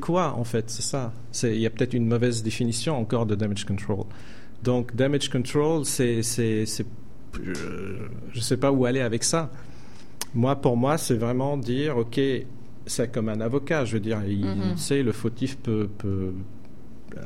[0.00, 0.64] quoi en fait?
[0.68, 1.12] C'est ça.
[1.44, 4.06] Il y a peut-être une mauvaise définition encore de damage control.
[4.64, 6.22] Donc damage control, c'est-
[7.34, 9.50] je ne sais pas où aller avec ça.
[10.34, 12.20] Moi, pour moi, c'est vraiment dire ok,
[12.86, 13.84] c'est comme un avocat.
[13.84, 14.76] Je veux dire, il, Mhm.
[14.76, 16.32] sait le fautif peut, peut
[17.16, 17.20] euh,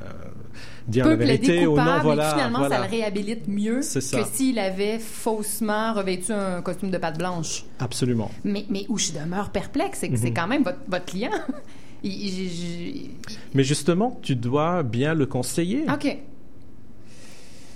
[0.89, 1.99] dire peut la vérité ou non.
[2.03, 2.77] Voilà, et finalement voilà.
[2.77, 4.01] ça le réhabilite mieux que
[4.33, 7.65] s'il avait faussement revêtu un costume de pâte blanche.
[7.79, 8.31] Absolument.
[8.45, 10.35] Mais, mais où je demeure perplexe, c'est que c'est Mhm.
[10.35, 11.31] quand même votre, votre client.
[12.07, 13.11] Il- il- il-
[13.55, 15.85] Mais justement, tu dois bien le conseiller.
[15.91, 16.19] OK.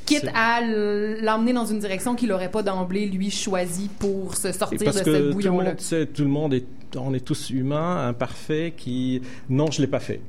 [0.08, 4.78] Quitte à l'emmener dans une direction qu'il n'aurait pas d'emblée, lui, choisi pour se sortir
[4.84, 5.74] Parce de que ce tout le bouillon-là.
[5.74, 6.66] tout le monde est,
[6.96, 10.20] on est tous humains, imparfaits, qui non, je l'ai pas fait.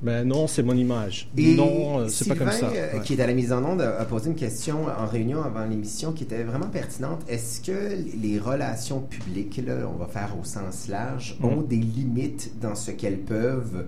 [0.00, 1.28] Ben non, c'est mon image.
[1.36, 2.66] Et non, euh, c'est pas comme ça.
[2.68, 3.00] euh, Ouais.
[3.04, 6.12] qui est à la mise en onde, a posé une question en réunion avant l'émission
[6.12, 7.22] qui était vraiment pertinente.
[7.28, 11.44] Est-ce que les relations publiques, là, on va faire au sens large, Mm.
[11.46, 13.86] ont des limites dans ce qu'elles peuvent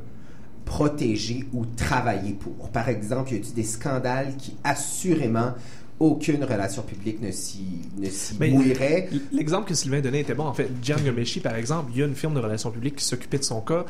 [0.65, 2.71] protéger ou travailler pour?
[2.71, 5.53] Par exemple, y a-t-il des scandales qui assurément
[5.99, 7.61] aucune relation publique ne s'y
[7.99, 9.11] ne s'y Mais- mouillerait?
[9.33, 10.45] L'exemple que Sylvain donnait était bon.
[10.47, 13.05] En fait, Gian Gomeshi, par exemple, il y a une firme de relations publiques qui
[13.05, 13.85] s'occupait de son cas.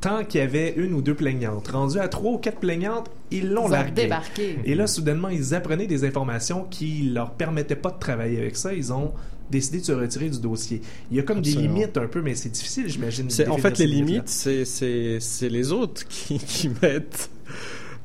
[0.00, 3.50] Tant qu'il y avait une ou deux plaignantes, rendu à trois ou quatre plaignantes, ils
[3.50, 4.02] l'ont Ils ont largué.
[4.02, 4.58] débarqué.
[4.64, 8.72] Et là, soudainement, ils apprenaient des informations qui leur permettaient pas de travailler avec ça.
[8.72, 9.12] Ils ont
[9.50, 10.80] décidé de se retirer du dossier.
[11.10, 11.62] Il y a comme Absolument.
[11.62, 13.28] des limites un peu, mais c'est difficile, j'imagine.
[13.48, 17.30] En fait, les limites, c'est, c'est, c'est les autres qui, qui mettent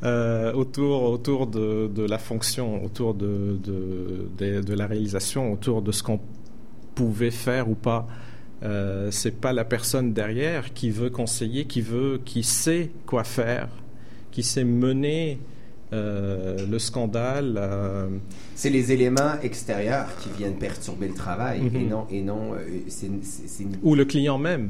[0.04, 5.82] euh, autour, autour de, de la fonction, autour de, de, de, de la réalisation, autour
[5.82, 6.20] de ce qu'on
[6.96, 8.08] pouvait faire ou pas.
[8.64, 13.70] Euh, c'est pas la personne derrière qui veut conseiller, qui veut, qui sait quoi faire,
[14.32, 15.40] qui sait mener
[15.94, 17.56] euh, le scandale.
[17.58, 18.08] euh,
[18.56, 21.76] C'est les éléments extérieurs qui viennent perturber le travail Mhm.
[21.76, 22.80] et non, et non euh,
[23.84, 24.70] ou le client même.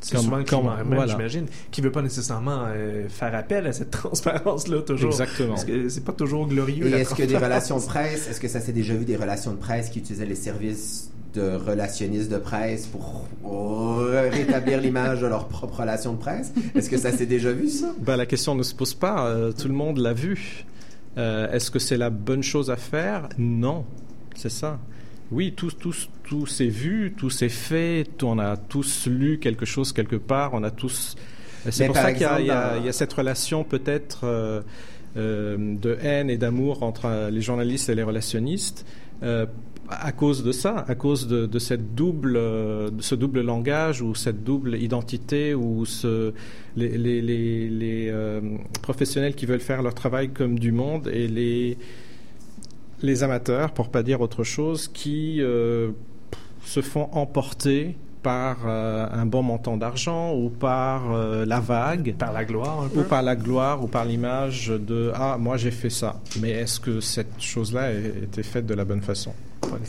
[0.00, 1.06] C'est Comme- souvent le client même, voilà.
[1.10, 5.10] j'imagine, qui veut pas nécessairement euh, faire appel à cette transparence-là toujours.
[5.10, 5.48] Exactement.
[5.54, 6.86] Parce que c'est pas toujours glorieux.
[6.86, 9.50] Et est-ce que des relations de presse, est-ce que ça s'est déjà vu des relations
[9.50, 13.26] de presse qui utilisaient les services de relationnistes de presse pour
[13.98, 16.52] rétablir l'image de leur propre relation de presse?
[16.74, 17.94] Est-ce que ça s'est déjà vu, ça?
[18.00, 19.26] Ben, la question ne se pose pas.
[19.28, 20.64] euh, tout le monde l'a vu.
[21.16, 23.28] Euh, Est-ce que c'est la bonne chose à faire?
[23.38, 23.84] Non,
[24.36, 24.78] c'est ça.
[25.30, 29.66] Oui, tout, tout, tout s'est vu, tout s'est fait, tout- on a tous lu quelque
[29.66, 31.16] chose quelque part, on a tous.
[31.70, 34.62] C'est pour ça qu'il y, a- y dans- y cette relation peut-être euh,
[35.16, 38.86] euh, de haine et d'amour entre les journalistes et les relationnistes.
[39.22, 39.44] euh,
[39.90, 44.02] à cause de ça, à cause de, de cette double, euh, de ce double langage
[44.02, 46.32] ou cette double identité ou ce,
[46.76, 48.40] les, les, les, les, euh,
[48.82, 51.78] professionnels qui veulent faire leur travail comme du monde et les,
[53.02, 55.90] les amateurs, pour pas dire autre chose, qui euh,
[56.64, 62.32] se font emporter par euh, un bon montant d'argent ou par euh, la vague Par
[62.32, 63.00] la gloire, un peu.
[63.00, 66.80] ou par la gloire ou par l'image de ah moi j'ai fait ça mais est-ce
[66.80, 69.32] que cette chose-là a été faite de la bonne façon?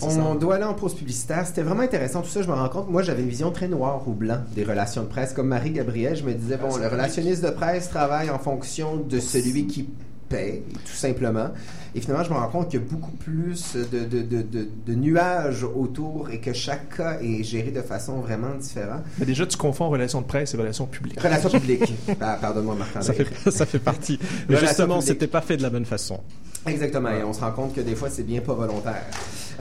[0.01, 1.45] On doit aller en pause publicitaire.
[1.45, 2.21] C'était vraiment intéressant.
[2.21, 2.89] Tout ça, je me rends compte.
[2.89, 5.33] Moi, j'avais une vision très noire ou blanc des relations de presse.
[5.33, 9.67] Comme Marie-Gabrielle, je me disais, bon, le relationniste de presse travaille en fonction de celui
[9.67, 9.89] qui
[10.29, 11.49] paie, tout simplement.
[11.95, 14.67] Et finalement, je me rends compte qu'il y a beaucoup plus de, de, de, de,
[14.85, 19.01] de nuages autour et que chaque cas est géré de façon vraiment différente.
[19.17, 21.19] Mais déjà, tu confonds relations de presse et relations publiques.
[21.19, 21.93] Relations publiques.
[22.21, 23.03] Ah, Pardonne-moi, Marc-André.
[23.03, 26.19] ça fait, ça fait partie mais Relations justement c'était pas fait de la bonne façon
[26.67, 29.03] Exactement, et on se rend compte que des fois, c'est bien pas volontaire.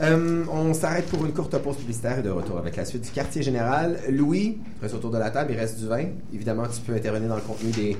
[0.01, 3.09] Euh, on s'arrête pour une courte pause publicitaire et de retour avec la suite du
[3.09, 3.99] quartier général.
[4.09, 6.05] Louis, reste autour de la table, il reste du vin.
[6.33, 7.97] Évidemment, tu peux intervenir dans le contenu des...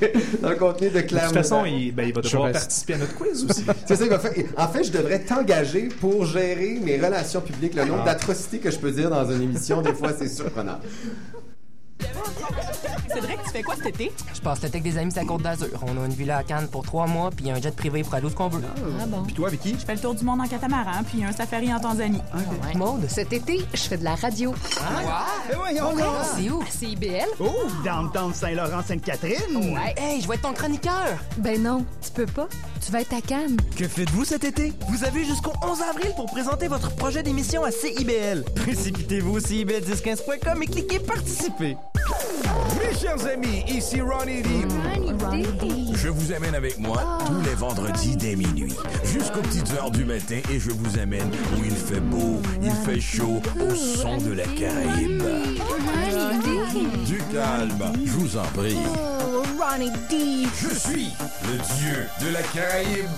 [0.42, 2.98] dans le contenu de De Claire toute façon, il, ben, il va devoir participer à
[2.98, 3.57] notre quiz aussi.
[3.86, 4.32] C'est ça qu'il va faire.
[4.56, 7.74] En fait, je devrais t'engager pour gérer mes relations publiques.
[7.74, 10.78] Le nombre d'atrocités que je peux dire dans une émission, des fois, c'est surprenant.
[13.12, 14.12] Cédric, tu fais quoi cet été?
[14.34, 15.68] Je passe l'été avec des amis sur la Côte d'Azur.
[15.82, 18.26] On a une villa à Cannes pour trois mois, puis un jet privé pour aller
[18.26, 18.62] où ce qu'on veut.
[19.00, 19.22] Ah bon?
[19.24, 19.76] Puis toi, Vicky?
[19.78, 22.20] Je fais le tour du monde en catamaran, puis un safari en Tanzanie.
[22.76, 24.54] Maude, Cet été, je fais de la radio.
[25.50, 26.04] Eh voyons donc!
[26.36, 26.60] c'est où?
[26.62, 27.26] À CIBL?
[27.40, 27.50] Oh,
[27.84, 29.56] downtown Saint-Laurent-Sainte-Catherine!
[29.74, 29.94] Ouais.
[29.96, 31.16] Hey, je vais être ton chroniqueur!
[31.38, 32.48] Ben non, tu peux pas.
[32.84, 33.56] Tu vas être à Cannes.
[33.76, 34.72] Que faites-vous cet été?
[34.88, 38.44] Vous avez jusqu'au 11 avril pour présenter votre projet d'émission à CIBL.
[38.54, 41.76] Précipitez-vous au CIBL1015.com et cliquez participer.
[42.80, 44.48] Mes chers amis, ici Ronnie D.
[45.94, 48.74] Je vous amène avec moi tous les vendredis dès minuit,
[49.04, 53.00] jusqu'aux petites heures du matin, et je vous amène où il fait beau, il fait
[53.00, 55.22] chaud, au son de la Caraïbe.
[57.06, 58.76] Du calme, je vous en prie.
[58.86, 60.46] Oh, Ronnie D.
[60.60, 61.10] Je suis
[61.44, 63.08] le dieu de la Caraïbe.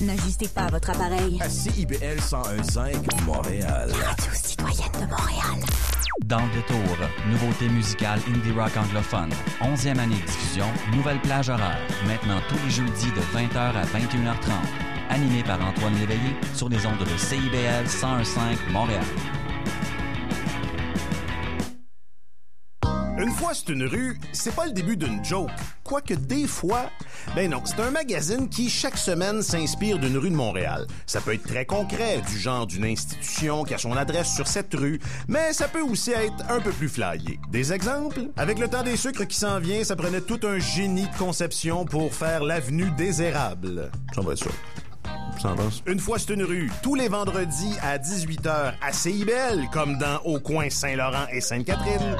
[0.00, 1.38] N'ajustez pas votre appareil.
[1.40, 3.90] À CIBL 101.5 Montréal.
[4.04, 5.51] Radio citoyenne de Montréal.
[6.24, 6.96] Dans le détour,
[7.28, 9.30] nouveauté musicale indie rock anglophone.
[9.60, 11.78] 11e année de diffusion, nouvelle plage horaire.
[12.06, 14.52] Maintenant tous les jeudis de 20h à 21h30.
[15.10, 19.04] Animé par Antoine Léveillé sur les ondes de CIBL 101.5 Montréal.
[23.22, 25.48] Une fois c'est une rue, c'est pas le début d'une joke.
[25.84, 26.90] Quoique des fois,
[27.36, 30.88] ben non, c'est un magazine qui chaque semaine s'inspire d'une rue de Montréal.
[31.06, 34.74] Ça peut être très concret, du genre d'une institution qui a son adresse sur cette
[34.74, 37.38] rue, mais ça peut aussi être un peu plus flyé.
[37.48, 38.22] Des exemples?
[38.36, 41.84] Avec le temps des sucres qui s'en vient, ça prenait tout un génie de conception
[41.84, 43.92] pour faire l'avenue des érables.
[44.16, 44.50] Ça va être ça.
[45.86, 50.40] Une fois c'est une rue, tous les vendredis à 18h à CIBL, comme dans Au
[50.40, 52.16] coin Saint-Laurent et Sainte-Catherine.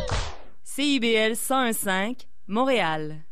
[0.75, 3.27] CIBL 101.5, Montréal.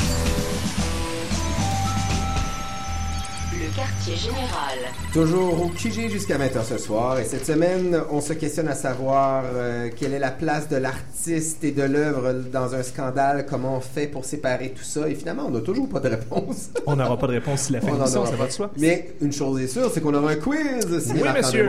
[3.71, 4.79] Le quartier général.
[5.13, 7.21] Toujours au QG jusqu'à 20h ce soir.
[7.21, 11.63] Et cette semaine, on se questionne à savoir euh, quelle est la place de l'artiste
[11.63, 15.09] et de l'œuvre dans un scandale, comment on fait pour séparer tout ça.
[15.09, 16.71] Et finalement, on n'a toujours pas de réponse.
[16.87, 18.31] On n'aura pas de réponse si la fin de ça pas.
[18.31, 18.71] va de soi.
[18.77, 20.87] Mais une chose est sûre, c'est qu'on aura un quiz.
[21.15, 21.69] Oui, monsieur.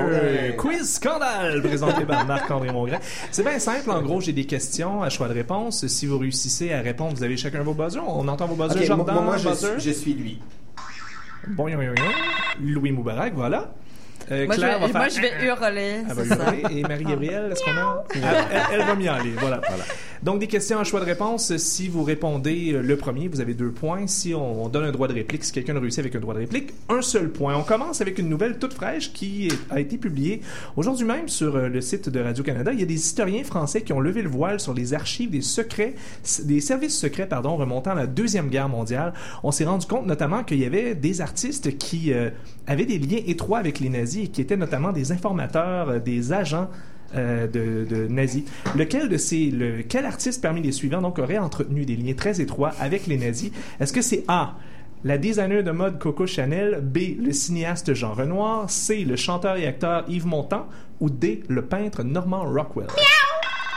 [0.58, 3.00] Quiz scandale présenté par Marc-André Mongrain.
[3.32, 3.92] C'est bien simple.
[3.92, 5.86] En gros, j'ai des questions à choix de réponse.
[5.86, 8.04] Si vous réussissez à répondre, vous avez chacun vos buzzers.
[8.08, 10.40] On entend vos buzzers, Ok, Jordan, moi, moi, je suis lui.
[12.62, 13.74] Louis Moubarak, voilà.
[14.32, 15.96] Euh, Moi, je vais, va moi, faire- je vais hurler.
[16.10, 16.36] Elle va ça.
[16.56, 16.80] hurler.
[16.80, 18.04] Et Marie-Gabrielle, est-ce qu'on a...
[18.16, 19.62] Elle, elle- elle va m'y aller, voilà.
[20.24, 21.56] Donc, des questions à choix de réponse.
[21.58, 24.06] Si vous répondez euh, le premier, vous avez deux points.
[24.08, 26.40] Si on, on donne un droit de réplique, si quelqu'un réussit avec un droit de
[26.40, 27.56] réplique, un seul point.
[27.56, 30.42] On commence avec une nouvelle toute fraîche qui a été publiée
[30.76, 32.72] aujourd'hui même sur euh, le site de Radio-Canada.
[32.74, 35.42] Il y a des historiens français qui ont levé le voile sur les archives des
[35.42, 35.96] secrets,
[36.44, 39.14] des services secrets, pardon, remontant à la Deuxième Guerre mondiale.
[39.44, 42.30] On s'est rendu compte notamment qu'il y avait des artistes qui euh,
[42.68, 46.34] avaient des liens étroits avec les nazis et qui étaient notamment des informateurs, euh, des
[46.34, 46.70] agents
[47.16, 48.44] euh, de, nazis.
[48.76, 49.54] Lequel de ces,
[49.90, 53.52] quel artiste parmi les suivants donc aurait entretenu des liens très étroits avec les nazis?
[53.80, 54.56] Est-ce que c'est A
[55.04, 59.66] la designer de mode Coco Chanel, B, le cinéaste Jean Renoir, C, le chanteur et
[59.66, 60.68] acteur Yves Montand
[61.00, 62.88] ou D, le peintre Norman Rockwell?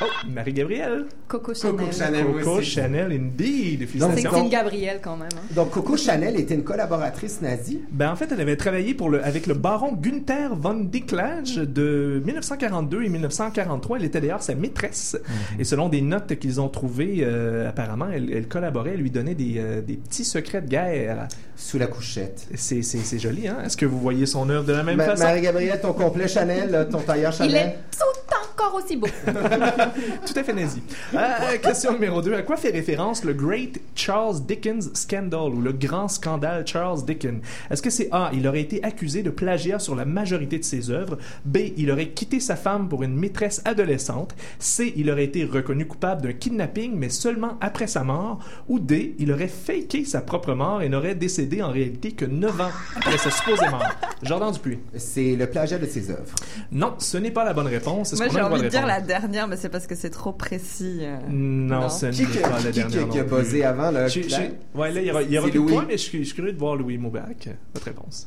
[0.03, 1.07] Oh, Marie-Gabrielle.
[1.29, 1.77] Coco Chanel.
[1.77, 3.89] Coco Chanel, Coco Chanel, indeed.
[3.93, 3.99] C'est
[4.39, 5.29] une Gabrielle quand même.
[5.35, 5.55] hein.
[5.55, 7.81] Donc, Coco Chanel était une collaboratrice nazie.
[7.93, 12.21] Ben, en fait, elle avait travaillé pour le, avec le baron Gunther von Dicklage de
[12.25, 13.99] 1942 et 1943.
[13.99, 15.17] Elle était d'ailleurs sa maîtresse.
[15.55, 15.61] Mhm.
[15.61, 19.35] Et selon des notes qu'ils ont trouvées, euh, apparemment, elle, elle collaborait, elle lui donnait
[19.37, 21.29] des, euh, des petits secrets de guerre.
[21.57, 22.49] Sous la couchette.
[22.57, 23.59] C'est, c'est, c'est joli, hein?
[23.65, 25.23] Est-ce que vous voyez son œuvre de la même Ma- façon?
[25.23, 27.55] Marie-Gabrielle, ton complet Chanel, ton tailleur Il Chanel?
[27.57, 28.34] est tout
[28.65, 29.07] encore aussi beau.
[30.27, 30.83] Tout à fait nazi.
[31.15, 31.19] Euh,
[31.63, 32.35] question numéro 2.
[32.35, 37.43] À quoi fait référence le Great Charles Dickens Scandal ou le grand scandale Charles Dickens?
[37.71, 40.91] Est-ce que c'est A, il aurait été accusé de plagiat sur la majorité de ses
[40.91, 41.19] œuvres?
[41.45, 44.35] B, il aurait quitté sa femme pour une maîtresse adolescente?
[44.59, 48.41] C, il aurait été reconnu coupable d'un kidnapping, mais seulement après sa mort?
[48.69, 52.61] Ou D, il aurait faké sa propre mort et n'aurait décédé en réalité que 9
[52.61, 53.85] ans après sa supposée mort?
[54.23, 54.79] Jordan Dupuis.
[54.97, 56.35] C'est le plagiat de ses œuvres.
[56.73, 58.13] Non, ce n'est pas la bonne réponse.
[58.13, 58.95] Est-ce qu'on a envie de dire répondre?
[59.01, 60.99] la dernière, mais c'est parce que c'est trop précis.
[61.03, 61.17] euh.
[61.29, 63.91] Non, ce Qui n'est qui- pas la qui- qui- dernière qui a non buzzé avant,
[63.91, 65.73] là, Je- je- ouais, là, il y aura, il y aura C'est de Louis.
[65.73, 67.49] points, mais je, suis- je suis curieux de voir Louis Maubac.
[67.75, 68.27] Votre réponse.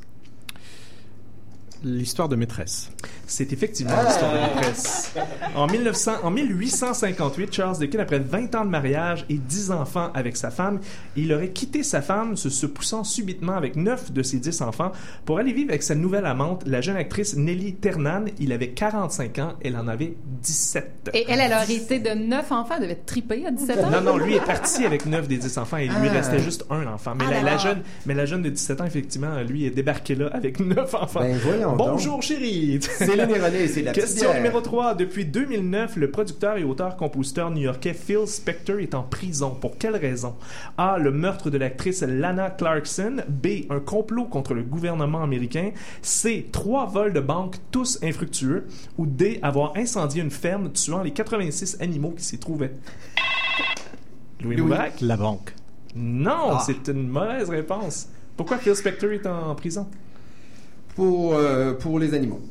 [1.84, 2.90] L'histoire de maîtresse.
[3.28, 4.06] C'est effectivement Ah!
[4.08, 5.14] l'histoire de maîtresse.
[5.56, 10.38] En, 1900, en 1858, Charles Dickens, après 20 ans de mariage et 10 enfants avec
[10.38, 10.80] sa femme,
[11.16, 14.92] il aurait quitté sa femme, se, se poussant subitement avec 9 de ses 10 enfants
[15.26, 18.26] pour aller vivre avec sa nouvelle amante, la jeune actrice Nelly Ternan.
[18.40, 21.12] Il avait 45 ans, elle en avait 17.
[21.14, 22.76] Et elle, elle a hérité de neuf enfants.
[22.78, 23.90] Elle devait être tripée à 17 ans?
[23.92, 26.14] Non, non, lui est parti avec 9 des 10 enfants et il lui Ah.
[26.14, 27.14] restait juste un enfant.
[27.16, 30.16] Mais, Ah, la, la jeune, mais la jeune de 17 ans, effectivement, lui est débarqué
[30.16, 31.20] là avec 9 enfants.
[31.20, 32.22] Ben, voyons Bonjour, donc.
[32.22, 32.80] chérie.
[32.82, 34.96] Céline et René, c'est la petite Question numéro 3.
[34.96, 39.52] Depuis 2009, le producteur et auteur-compositeur new-yorkais Phil Spector est en prison.
[39.60, 40.36] Pour quelle raison?
[40.78, 40.98] A.
[40.98, 43.18] Le meurtre de l'actrice Lana Clarkson.
[43.28, 43.48] B.
[43.70, 45.72] Un complot contre le gouvernement américain.
[46.02, 46.48] C.
[46.52, 48.68] Trois vols de banque, tous infructueux.
[48.98, 49.40] Ou D.
[49.42, 52.74] Avoir incendié une ferme, tuant les 86 animaux qui s'y trouvaient.
[54.42, 54.76] Louis, Louis.
[55.02, 55.54] La banque.
[55.96, 56.64] Non, Ah.
[56.66, 58.08] c'est une mauvaise réponse.
[58.36, 59.88] Pourquoi Phil Spector est en prison?
[60.98, 62.42] Pour, euh, pour les animaux.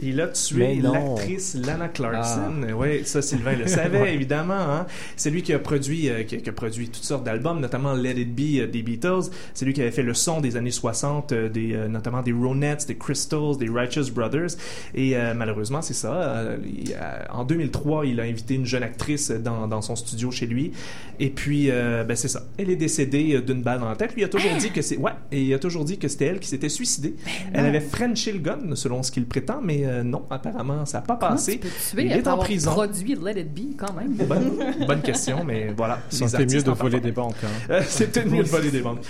[0.00, 2.66] Il a tué l'actrice Lana Clarkson.
[2.68, 2.76] Ah.
[2.76, 4.14] Oui, ça Sylvain le savait Ouais.
[4.14, 4.54] évidemment.
[4.54, 4.86] Hein?
[5.16, 7.94] C'est lui qui a produit euh, qui, a, qui a produit toutes sortes d'albums, notamment
[7.94, 9.30] Let It Be euh, des Beatles.
[9.54, 12.86] C'est lui qui avait fait le son des années 60, euh, des, notamment des Ronettes,
[12.88, 14.56] des Crystals, des Righteous Brothers.
[14.94, 16.44] Et malheureusement, c'est ça.
[16.64, 16.94] il
[17.30, 20.72] en 2003, il a invité une jeune actrice dans, dans son studio chez lui.
[21.20, 22.42] Et puis, ben c'est ça.
[22.58, 24.14] Elle est décédée d'une balle dans la tête.
[24.14, 26.26] Lui il a toujours dit que c'est ouais, et il a toujours dit que c'était
[26.26, 27.14] elle qui s'était suicidée.
[27.52, 31.02] Elle avait Frenché le gun, selon ce qu'il prétend, mais euh, non, apparemment, ça n'a
[31.04, 31.52] pas Comment passé.
[31.52, 32.70] tu peux tuer il est en prison.
[32.72, 34.14] produit Let It Be, quand même?
[34.14, 34.52] Bonne,
[34.86, 35.98] bonne question, mais voilà.
[36.08, 37.34] Ça les fait mieux de voler des banques.
[37.44, 37.48] hein.
[37.70, 39.00] Euh, c'est peut-être mieux de voler des banques.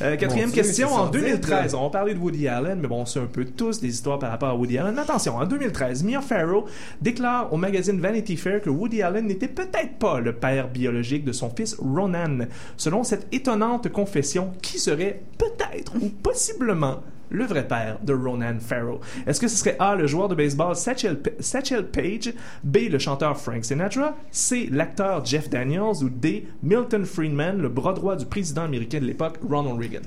[0.00, 1.78] Euh, quatrième Dieu, question, c'est en sordide, 2013, là.
[1.78, 4.30] on parler de Woody Allen, mais bon, on sait un peu tous des histoires par
[4.30, 4.94] rapport à Woody Allen.
[4.94, 6.66] Mais attention, en 2013, Mia Farrow
[7.00, 11.32] déclare au magazine Vanity Fair que Woody Allen n'était peut-être pas le père biologique de
[11.32, 12.46] son fils Ronan.
[12.76, 17.00] Selon cette étonnante confession, qui serait peut-être ou possiblement
[17.32, 19.00] le vrai père de Ronan Farrow.
[19.26, 23.38] Est-ce que ce serait A, le joueur de baseball Satchel, Satchel Paige, B, le chanteur
[23.38, 28.62] Frank Sinatra, C, l'acteur Jeff Daniels ou D, Milton Friedman, le bras droit du président
[28.62, 30.02] américain de l'époque, Ronald Reagan?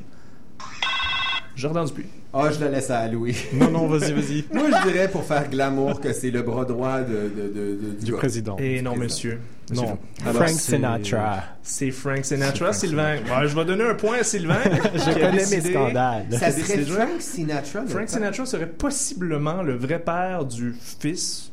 [1.55, 2.05] Jordan Dupuis.
[2.37, 3.35] Ah, je le laisse à Louis.
[3.53, 4.43] Non, non, vas-y, vas-y.
[4.53, 8.05] Moi, je dirais pour faire glamour que c'est le bras droit de, de, de- de-
[8.05, 8.57] Du président.
[8.59, 9.39] Et non, monsieur.
[9.69, 9.97] Monsieur Non.
[10.25, 11.43] Fr- Frank Sinatra.
[11.63, 13.15] C'est Frank Sinatra, Sylvain.
[13.19, 14.59] Ouais, je vais donner un point à Sylvain.
[14.93, 16.25] Je connais mes scandales.
[16.31, 17.81] Ça serait Frank Sinatra.
[17.87, 18.09] Frank père?
[18.09, 21.51] Sinatra serait possiblement le vrai père du fils,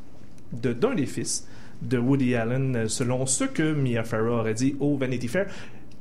[0.53, 1.47] de d'un des fils
[1.81, 5.47] de Woody Allen, selon ce que Mia Farrow aurait dit au Vanity Fair.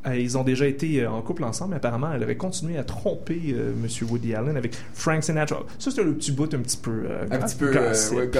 [0.07, 2.83] Euh, ils ont déjà été euh, en couple ensemble, mais apparemment, elle aurait continué à
[2.83, 5.59] tromper euh, Monsieur Woody Allen avec Frank Sinatra.
[5.77, 7.03] Ça, c'est le petit bout un petit peu...
[7.07, 7.71] euh, Un petit peu.
[7.75, 8.31] euh, ouais.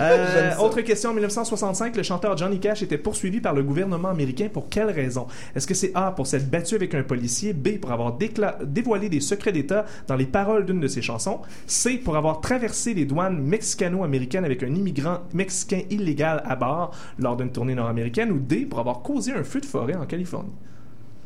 [0.00, 4.48] Euh, autre question, en 1965, le chanteur Johnny Cash était poursuivi par le gouvernement américain
[4.52, 5.26] pour quelle raison?
[5.56, 8.18] Est-ce que c'est A, pour s'être battu avec un policier, B, pour avoir
[8.66, 12.92] dévoilé des secrets d'État dans les paroles d'une de ses chansons, C, pour avoir traversé
[12.92, 18.38] les douanes mexicano-américaines avec un immigrant mexicain illégal à bord lors d'une tournée nord-américaine, ou
[18.38, 20.52] D, pour avoir causé un feu de forêt en Californie?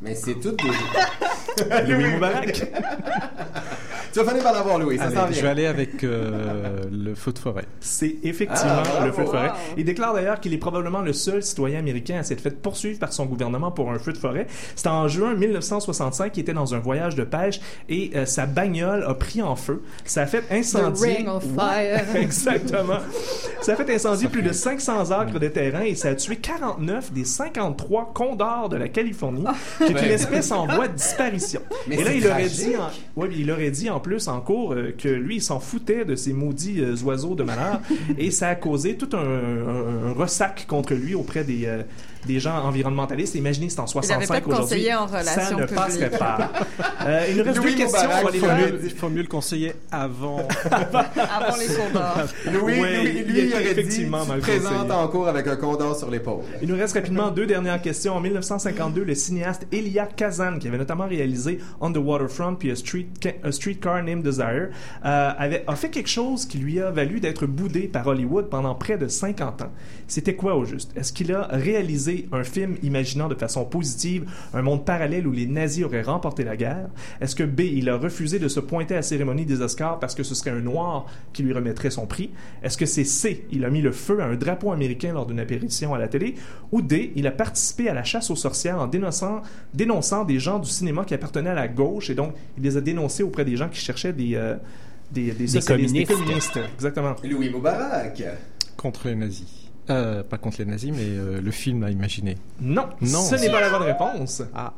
[0.02, 1.86] Mais c'est tout des.
[1.92, 2.64] Louis Moubarak.
[4.12, 4.98] Tu vas finir par l'avoir, Louis.
[4.98, 7.64] Ça Allez, s'en je vais aller avec euh, le feu de forêt.
[7.80, 9.50] C'est effectivement Ah, le feu de forêt.
[9.78, 13.10] Il déclare d'ailleurs qu'il est probablement le seul citoyen américain à s'être fait poursuivre par
[13.14, 14.46] son gouvernement pour un feu de forêt.
[14.76, 19.02] C'était en juin 1965, il était dans un voyage de pêche et euh, sa bagnole
[19.06, 19.82] a pris en feu.
[20.04, 21.14] Ça a fait incendier.
[21.16, 22.16] ring of Ouais, fire.
[22.20, 22.98] Exactement.
[23.62, 27.12] Ça a fait incendier plus de 500 acres de terrain et ça a tué 49
[27.14, 29.44] des 53 condors de la Californie,
[29.86, 30.14] qui est une Ben.
[30.14, 31.60] espèce en voie de disparition.
[31.86, 34.40] Mais et là, c'est il aurait dit, en- ouais, il aurait dit en plus en
[34.40, 37.80] cours euh, que lui, il s'en foutait de ces maudits euh, oiseaux de malheur
[38.18, 41.82] et ça a causé tout un, un- un ressac contre lui auprès des, euh,
[42.26, 43.34] des gens environnementalistes.
[43.34, 44.86] Imaginez, c'est en Il avait pas 65 de aujourd'hui.
[45.24, 46.50] Ça ne passerait pas.
[47.04, 47.98] Euh, il nous reste Louis deux questions.
[48.32, 48.56] Il faut faire.
[48.58, 50.36] mieux, il faut mieux le conseiller avant.
[50.70, 52.16] Avant les condors.
[52.52, 54.92] Louis, Ouais, lui, il lui, est il aurait dit, effectivement tu mal te présentes conseillé.
[54.92, 56.42] en cours avec un condor sur l'épaule.
[56.62, 58.14] Il nous reste rapidement deux dernières questions.
[58.14, 62.76] En 1952, le cinéaste Elia Kazan, qui avait notamment réalisé On the Waterfront puis A,
[62.76, 63.08] Street,
[63.42, 64.68] A Streetcar Named Desire,
[65.04, 68.76] euh, avait, a fait quelque chose qui lui a valu d'être boudé par Hollywood pendant
[68.76, 69.72] près de 50 ans.
[70.06, 70.92] C'était quoi au juste?
[70.96, 75.46] Est-ce qu'il a réalisé un film imaginant de façon positive un monde parallèle où les
[75.46, 76.88] nazis auraient remporté la guerre?
[77.20, 80.14] Est-ce que B, il a refusé de se pointer à la cérémonie des Oscars parce
[80.14, 82.30] que ce serait un noir qui lui remettrait son prix?
[82.62, 85.40] Est-ce que c'est C, il a mis le feu à un drapeau américain lors d'une
[85.40, 86.34] apparition à la télé?
[86.70, 89.42] Ou D, il a participé à la chasse aux sorcières en dénonçant,
[89.74, 92.80] dénonçant des gens du cinéma qui appartenaient à la gauche et donc il les a
[92.80, 94.56] dénoncés auprès des gens qui cherchaient des, euh,
[95.10, 96.52] des, des socialistes, des communistes.
[96.52, 96.60] communistes.
[96.74, 97.14] Exactement.
[97.24, 98.22] Louis Moubarak.
[98.76, 99.61] contre les nazis.
[99.90, 102.36] Euh, pas contre les nazis, mais euh, le film à imaginer.
[102.60, 103.20] Non, Non.
[103.20, 104.42] ce n'est pas la bonne réponse.
[104.54, 104.72] Ah.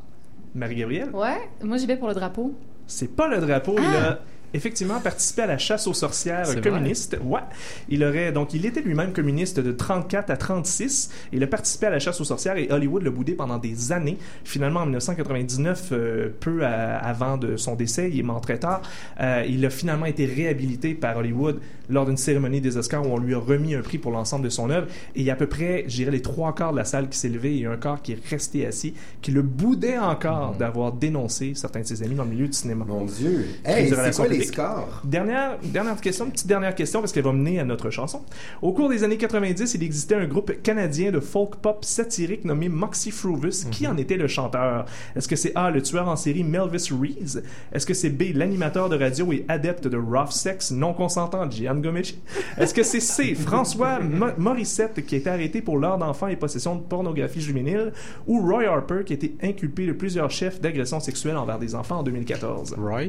[0.54, 1.10] Marie-Gabrielle?
[1.12, 2.54] Ouais, moi j'y vais pour le drapeau.
[2.86, 3.74] C'est pas le drapeau.
[3.78, 4.08] Il Ah!
[4.12, 4.18] a
[4.54, 7.18] effectivement participé à la chasse aux sorcières communiste.
[7.22, 7.40] Ouais.
[7.88, 11.10] Il aurait donc il était lui-même communiste de 34 à 36.
[11.32, 14.16] Il a participé à la chasse aux sorcières et Hollywood l'a boudé pendant des années.
[14.44, 18.82] Finalement, en 1999, euh, peu à- avant de son décès, il est mort très tard.
[19.20, 23.18] euh, il a finalement été réhabilité par Hollywood lors d'une cérémonie des Oscars où on
[23.18, 24.86] lui a remis un prix pour l'ensemble de son œuvre.
[25.14, 27.08] Et il y a à peu près, je dirais, les trois quarts de la salle
[27.08, 30.92] qui s'est levée et un quart qui est resté assis, qui le boudait encore d'avoir
[30.92, 32.84] dénoncé certains de ses amis dans le milieu du cinéma.
[32.86, 33.46] Mon Dieu.
[33.64, 34.43] Hey, c'est quoi les.
[34.44, 35.00] Scores?
[35.04, 38.22] Dernière, dernière question, petite dernière question parce qu'elle va mener à notre chanson.
[38.62, 42.68] Au cours des années 90, il existait un groupe canadien de folk pop satirique nommé
[42.68, 43.66] Moxie Fruvus.
[43.70, 44.86] Qui en était le chanteur?
[45.16, 47.42] Est-ce que c'est A, le tueur en série Melvis Reeves?
[47.72, 51.76] Est-ce que c'est B, l'animateur de radio et adepte de rough sex non consentant Gian
[51.76, 52.18] Gomechi?
[52.58, 56.36] Est-ce que c'est C, François Mo- Morissette qui a été arrêté pour l'heure d'enfant et
[56.36, 57.92] possession de pornographie juvénile?
[58.26, 61.98] Ou Roy Harper qui a été inculpé de plusieurs chefs d'agression sexuelle envers des enfants
[61.98, 62.74] en 2014?
[62.78, 63.04] Roy?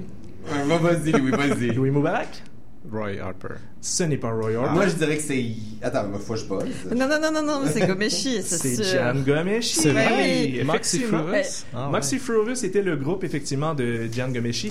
[0.79, 1.71] Vas-y, Louis, vas-y.
[1.71, 2.43] Louis Moubarak?
[2.91, 3.55] Roy Harper.
[3.81, 4.73] Ce n'est pas Roy Harper.
[4.73, 5.43] Moi, je dirais que c'est.
[5.81, 6.63] Attends, moi, faut que je buzz.
[6.95, 8.99] Non, non, non, non, non, c'est Gomeshi, c'est C'est sûr.
[8.99, 9.75] Gian Gomeshi.
[9.79, 10.63] C'est vrai, oui.
[10.63, 11.05] Moxie?
[11.05, 11.43] Ouais.
[11.73, 11.91] Ah, ouais.
[11.91, 12.19] Moxie
[12.65, 14.69] était le groupe, effectivement, de Gian Gomeshi.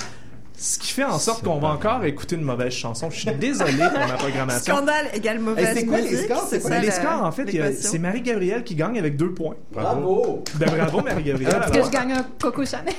[0.56, 3.10] Ce qui fait en sorte qu'on va encore écouter une mauvaise chanson.
[3.10, 4.76] Je suis désolé pour ma programmation.
[4.76, 6.46] Scandale égale mauvaise c'est quoi les musique, scores?
[6.48, 9.56] C'est quoi les scores, en fait, c'est Marie-Gabrielle qui gagne avec deux points.
[9.72, 10.44] Bravo!
[10.54, 11.60] Ben, bravo, Marie-Gabrielle.
[11.64, 12.94] Est-ce que je gagne un Coco Chanel?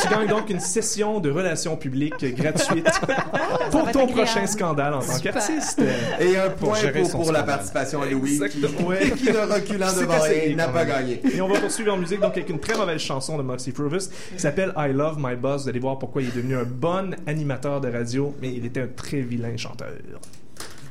[0.00, 2.90] tu gagnes donc une session de relations publiques gratuite
[3.70, 5.80] pour ton prochain scandale en tant qu'artiste.
[6.20, 6.78] Et un point
[7.10, 11.20] pour, la participation à Louis, qui, ne reculant devant rien, n'a pas gagné.
[11.32, 14.08] Et on va poursuivre en musique donc avec une très mauvaise chanson de Moxie Fruvus
[14.34, 15.62] qui s'appelle I Love My Boss.
[15.62, 18.80] Vous allez voir pourquoi il est devenu un bon animateur de radio, mais il était
[18.80, 19.92] un très vilain chanteur.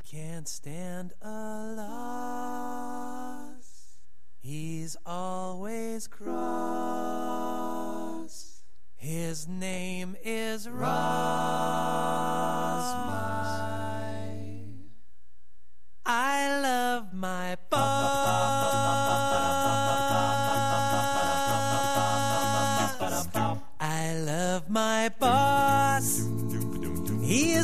[0.06, 1.78] can't stand a.
[4.40, 6.28] He's always cross.
[8.96, 10.68] His name is.
[16.06, 17.58] I love my.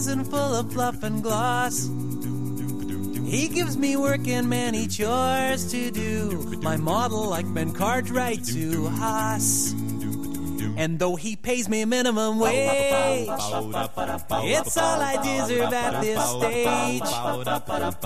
[0.03, 1.89] Isn't full of fluff and gloss.
[3.25, 6.59] He gives me work and many chores to do.
[6.61, 9.73] My model like Ben Cartwright to Haas.
[10.75, 17.07] And though he pays me minimum wage, it's all I deserve at this stage.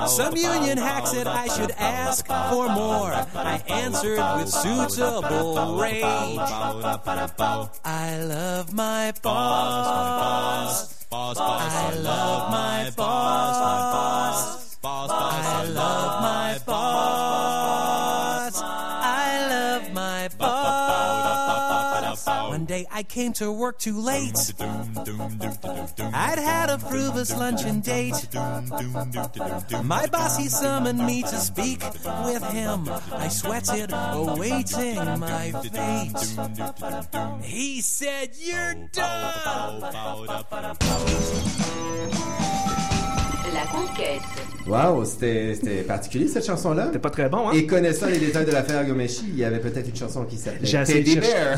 [0.07, 3.11] Some union hack said I should ask for more.
[3.33, 6.03] I answered with suitable rage.
[7.85, 10.16] I love my boss.
[11.97, 14.77] I love my boss.
[14.83, 18.61] I love my boss.
[18.63, 22.27] I love my boss.
[22.27, 24.53] One day I came to work too late.
[24.59, 28.27] I'd had a fruitless luncheon date.
[29.83, 31.81] My boss, he summoned me to speak
[32.25, 32.87] with him.
[33.11, 36.37] I sweated, awaiting my fate.
[37.43, 39.81] He said, You're done.
[43.57, 44.21] La conquête.
[44.67, 46.87] Wow, c'était particulier cette chanson-là.
[46.87, 47.53] C'était pas très bon, hein?
[47.55, 50.67] Et connaissant les détails de l'affaire Gomeshi, il y avait peut-être une chanson qui s'appelait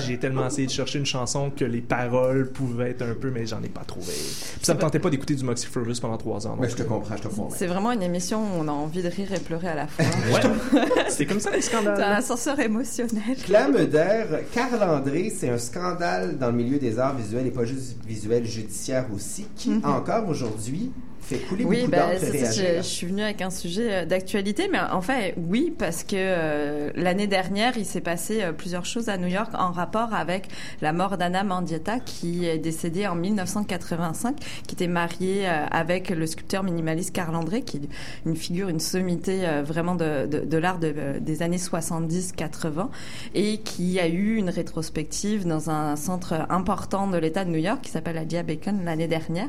[0.05, 3.45] J'ai tellement essayé de chercher une chanson que les paroles pouvaient être un peu, mais
[3.45, 4.13] j'en ai pas trouvé.
[4.13, 6.55] Puis ça me tentait pas d'écouter du Moxie Fergus pendant trois ans.
[6.57, 7.49] Mais je te comprends, je te comprends.
[7.49, 10.05] C'est vraiment une émission où on a envie de rire et pleurer à la fois.
[10.29, 10.81] Ouais.
[11.09, 11.97] C'est comme ça les scandales.
[11.97, 13.35] C'est un ascenseur émotionnel.
[13.43, 17.65] Clame d'air, Carl André, c'est un scandale dans le milieu des arts visuels et pas
[17.65, 19.81] juste visuels, judiciaires aussi, qui Mhm.
[19.85, 20.91] encore aujourd'hui
[21.22, 24.05] fait couler Oui, beaucoup bah, c'est ça, je, je suis venue avec un sujet euh,
[24.05, 28.86] d'actualité, mais en fait, oui, parce que euh, l'année dernière, il s'est passé euh, plusieurs
[28.86, 30.47] choses à New York en rapport avec
[30.82, 36.26] la mort d'Anna Mandietta, qui est décédée en 1985, qui était mariée euh, avec le
[36.26, 37.82] sculpteur minimaliste Carl André, qui est
[38.26, 42.88] une figure, une sommité vraiment de, de, de l'art de- des années 70-80,
[43.36, 47.82] et qui a eu une rétrospective dans un centre important de l'État de New York
[47.82, 49.47] qui s'appelle la Dia Bacon l'année dernière.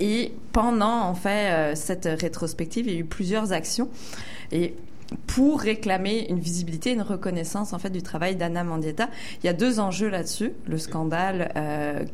[0.00, 3.88] Et pendant en fait euh, cette rétrospective, il y a eu plusieurs actions
[4.52, 4.74] et
[5.26, 9.08] pour réclamer une visibilité, une reconnaissance en fait du travail d'Anna Mandietta.
[9.42, 10.52] Il y a deux enjeux là-dessus.
[10.66, 12.04] Le scandale euh,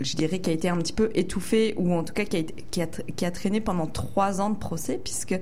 [0.00, 3.30] je dirais, qui a été un petit peu étouffé ou en tout cas qui a,
[3.30, 5.38] traîné pendant trois ans de procès puisque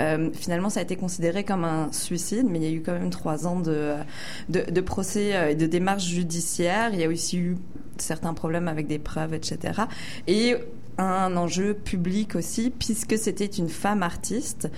[0.00, 2.94] euh, finalement ça a été considéré comme un suicide, mais il y a eu quand
[2.94, 6.90] même trois ans de, procès et de démarches judiciaires.
[6.94, 7.56] Il y a aussi eu
[7.98, 9.82] certains problèmes avec des preuves, etc.
[10.26, 10.56] Et
[10.98, 14.68] un enjeu public aussi, puisque c'était une femme artiste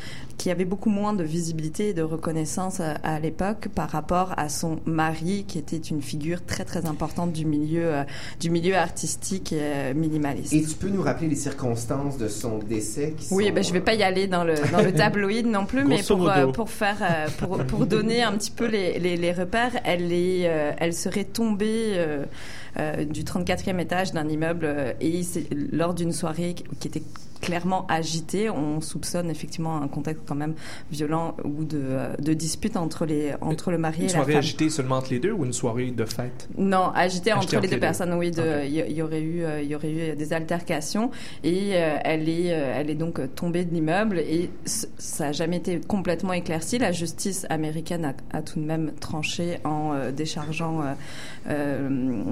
[0.40, 4.48] qui avait beaucoup moins de visibilité et de reconnaissance à, à l'époque par rapport à
[4.48, 8.04] son mari, qui était une figure très très importante du milieu euh,
[8.40, 10.54] du milieu artistique et euh, minimaliste.
[10.54, 13.70] Et tu peux nous rappeler les circonstances de son décès qui Oui, sont, ben je
[13.70, 16.70] vais pas y aller dans le dans le tabloïd non plus, mais pour euh, pour
[16.70, 20.72] faire euh, pour pour donner un petit peu les les, les repères, elle est euh,
[20.78, 22.24] elle serait tombée euh,
[22.78, 25.22] euh, du 34e étage d'un immeuble euh, et
[25.72, 27.02] lors d'une soirée qui était
[27.40, 30.54] clairement agitée, on soupçonne effectivement un contexte quand même
[30.90, 34.32] violent ou de euh, de dispute entre les entre le mari Une et la soirée
[34.32, 34.38] femme.
[34.38, 36.48] agitée seulement entre les deux ou une soirée de fête?
[36.56, 38.30] Non, agité entre Agité les deux personnes, oui.
[38.30, 41.10] Il y, aurait eu, euh, il y aurait eu des altercations
[41.44, 45.80] et euh, elle est, elle est donc tombée de l'immeuble et ça n'a jamais été
[45.80, 46.78] complètement éclairci.
[46.78, 50.82] La justice américaine a, a tout de même tranché en euh, déchargeant
[51.48, 52.22] euh,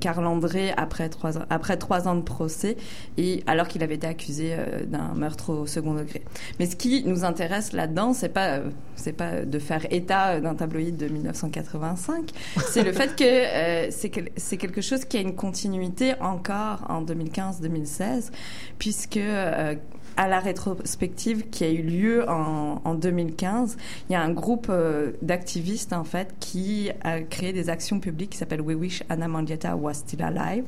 [0.00, 2.76] Carl André après trois ans, après trois ans de procès
[3.18, 4.53] et alors qu'il avait été accusé
[4.86, 6.22] d'un meurtre au second degré.
[6.58, 10.54] Mais ce qui nous intéresse là-dedans, c'est pas, euh, c'est pas de faire état d'un
[10.54, 12.30] tabloïd de 1985,
[12.70, 16.84] c'est le fait que euh, c'est quel- c'est quelque chose qui a une continuité encore
[16.88, 18.30] en 2015-2016,
[18.78, 19.74] puisque euh,
[20.16, 23.76] à la rétrospective qui a eu lieu en, en 2015,
[24.08, 28.30] il y a un groupe euh, d'activistes en fait qui a créé des actions publiques
[28.30, 30.66] qui s'appelle We Wish Anna Mandietta Was Still Alive,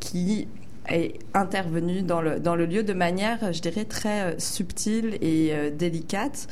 [0.00, 0.48] qui
[0.88, 5.50] est intervenu dans le dans le lieu de manière, je dirais, très euh, subtile et
[5.52, 6.48] euh, délicate.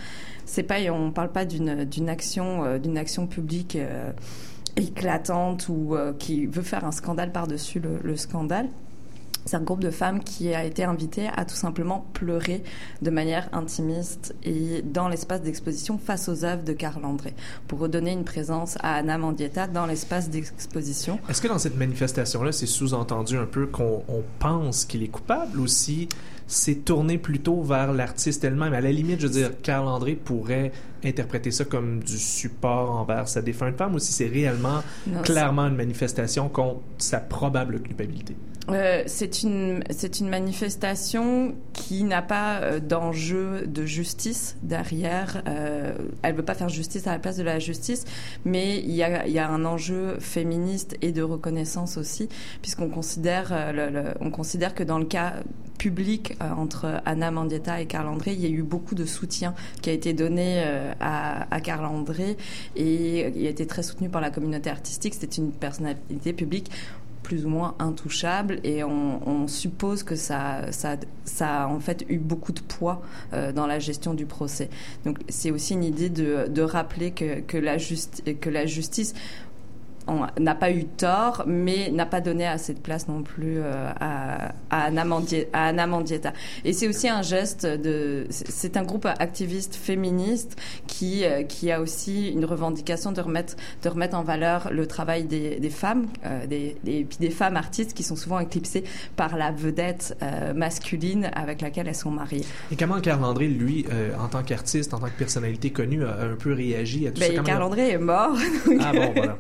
[0.47, 3.79] C'est pas, on parle pas d'une d'une action euh, d'une action publique.
[4.77, 8.69] éclatante ou qui veut faire un scandale par-dessus le scandale.
[9.45, 12.63] C'est un groupe de femmes qui a été invité à tout simplement pleurer
[13.03, 17.35] de manière intimiste et dans l'espace d'exposition face aux œuvres de Carl André
[17.67, 21.19] pour redonner une présence à Anna Mandietta dans l'espace d'exposition.
[21.29, 25.59] Est-ce que dans cette manifestation-là, c'est sous-entendu un peu qu'on on pense qu'il est coupable
[25.59, 26.09] ou si
[26.47, 28.75] c'est tourné plutôt vers l'artiste elle-même?
[28.75, 30.73] À la limite, je veux dire, Carl André pourrait
[31.05, 35.67] interpréter ça comme du support envers sa défunte femme ou si c'est réellement Non, clairement
[35.67, 38.37] une manifestation contre sa probable culpabilité?
[38.71, 45.43] Euh, c'est une c'est une manifestation qui n'a pas euh, d'enjeu de justice derrière.
[45.49, 45.93] Euh,
[46.23, 48.05] elle veut pas faire justice à la place de la justice,
[48.45, 52.29] mais il y a il y a un enjeu féministe et de reconnaissance aussi,
[52.63, 55.35] puisqu'on considère euh, le- on considère que dans le cas
[55.79, 59.89] public entre Anna Mandietta et Carl André, il y a eu beaucoup de soutien qui
[59.89, 60.63] a été donné
[61.01, 62.37] à, à Carl André
[62.77, 65.15] et il a été très soutenu par la communauté artistique.
[65.15, 66.71] C'était une personnalité publique
[67.23, 72.19] plus ou moins intouchable et on, suppose que ça, ça, ça a en fait eu
[72.19, 73.03] beaucoup de poids
[73.33, 74.69] euh, dans la gestion du procès.
[75.05, 79.15] Donc c'est aussi une idée de, rappeler que, que, la que la justice
[80.39, 84.53] n'a pas eu tort, mais n'a pas donné assez de place non plus euh, à,
[84.71, 86.33] à, Anna Mandie- à Anna Mandietta.
[86.65, 88.27] Et c'est aussi un geste de.
[88.31, 93.89] c'est- un groupe activiste féministe qui euh, qui a aussi une revendication de remettre de
[93.89, 98.03] remettre en valeur le travail des, des femmes, euh, des, puis des femmes artistes qui
[98.05, 98.85] sont souvent éclipsées
[99.17, 100.17] par la vedette
[100.55, 102.45] masculine avec laquelle elles sont mariées.
[102.71, 103.87] Et comment Carl André, lui,
[104.21, 107.29] en tant qu'artiste, en tant que personnalité connue, a un peu réagi à tout ça?
[107.29, 108.33] Ben, Comment- Carl André est mort.
[108.67, 109.37] donc- Ah bon, voilà.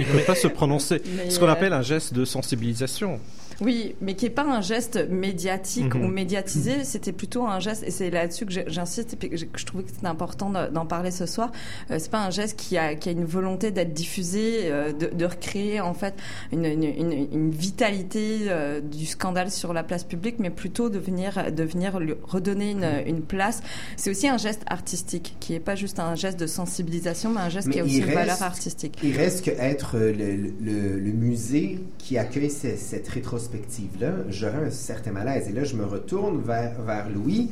[0.00, 1.02] Il ne peut pas se prononcer.
[1.16, 3.20] Mais, Ce qu'on appelle un geste de sensibilisation.
[3.60, 6.04] Oui, mais qui est pas un geste médiatique Mhm.
[6.04, 9.46] ou médiatisé, c'était plutôt un geste, et c'est là-dessus que j'insiste, et puis que je,
[9.66, 11.52] trouvais que c'était important de- d'en parler ce soir.
[11.90, 15.06] Euh, c'est pas un geste qui a, qui a une volonté d'être diffusé, euh, de,
[15.14, 16.14] de recréer en fait
[16.52, 20.98] une, une, une- une vitalité euh, du scandale sur la place publique, mais plutôt de
[20.98, 23.62] venir, de venir lui redonner une, une place.
[23.96, 27.48] C'est aussi un geste artistique, qui est pas juste un geste de sensibilisation, mais un
[27.48, 28.98] geste Mais qui a aussi une valeur artistique.
[29.02, 33.08] Il reste que être euh, le, le- le musée qui accueille ce- cette
[33.50, 35.48] rétrospective-là, j'aurais un certain malaise.
[35.48, 37.50] Et là, je me retourne vers, vers Louis.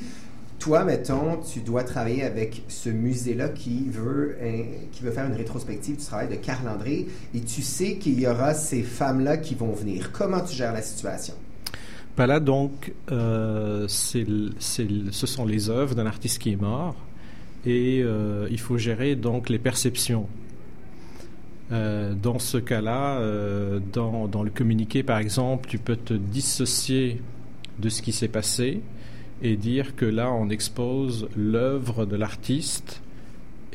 [0.59, 5.37] Toi, mettons, tu dois travailler avec ce musée-là qui veut, hein, qui veut faire une
[5.37, 9.55] rétrospective du travail de Carl André et tu sais qu'il y aura ces femmes-là qui
[9.55, 10.11] vont venir.
[10.11, 11.35] Comment tu gères la situation?
[12.17, 14.27] Ben là, donc, euh, c'est
[14.59, 16.97] c'est ce sont les œuvres d'un artiste qui est mort
[17.65, 20.27] et euh, il faut gérer donc les perceptions.
[21.71, 27.21] Euh, dans ce cas-là, euh, dans, le communiqué, par exemple, tu peux te dissocier
[27.79, 28.81] de ce qui s'est passé
[29.43, 33.03] et dire que là, on expose l'œuvre de l'artiste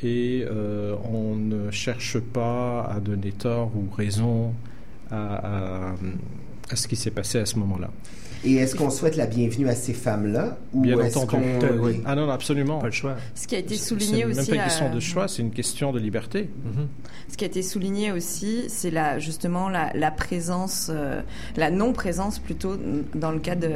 [0.01, 4.53] et euh, on ne cherche pas à donner tort ou raison
[5.11, 5.93] à
[6.73, 7.91] ce qui s'est passé à ce moment-là.
[8.45, 10.57] Et est-ce qu'on souhaite la bienvenue à ces femmes-là?
[10.73, 11.43] Ou Bien est-ce entendu.
[11.61, 12.01] qu'on- Oui.
[12.05, 12.79] Ah non, non, absolument.
[12.79, 13.15] Pas le choix.
[13.35, 14.35] Ce qui a été C'est- souligné c'est aussi.
[14.35, 16.49] même pas une question à- de choix, c'est une question de liberté.
[17.29, 21.21] Ce qui a été souligné aussi, c'est la, justement la, la présence, euh,
[21.55, 22.75] la non-présence plutôt
[23.15, 23.69] dans le cas de,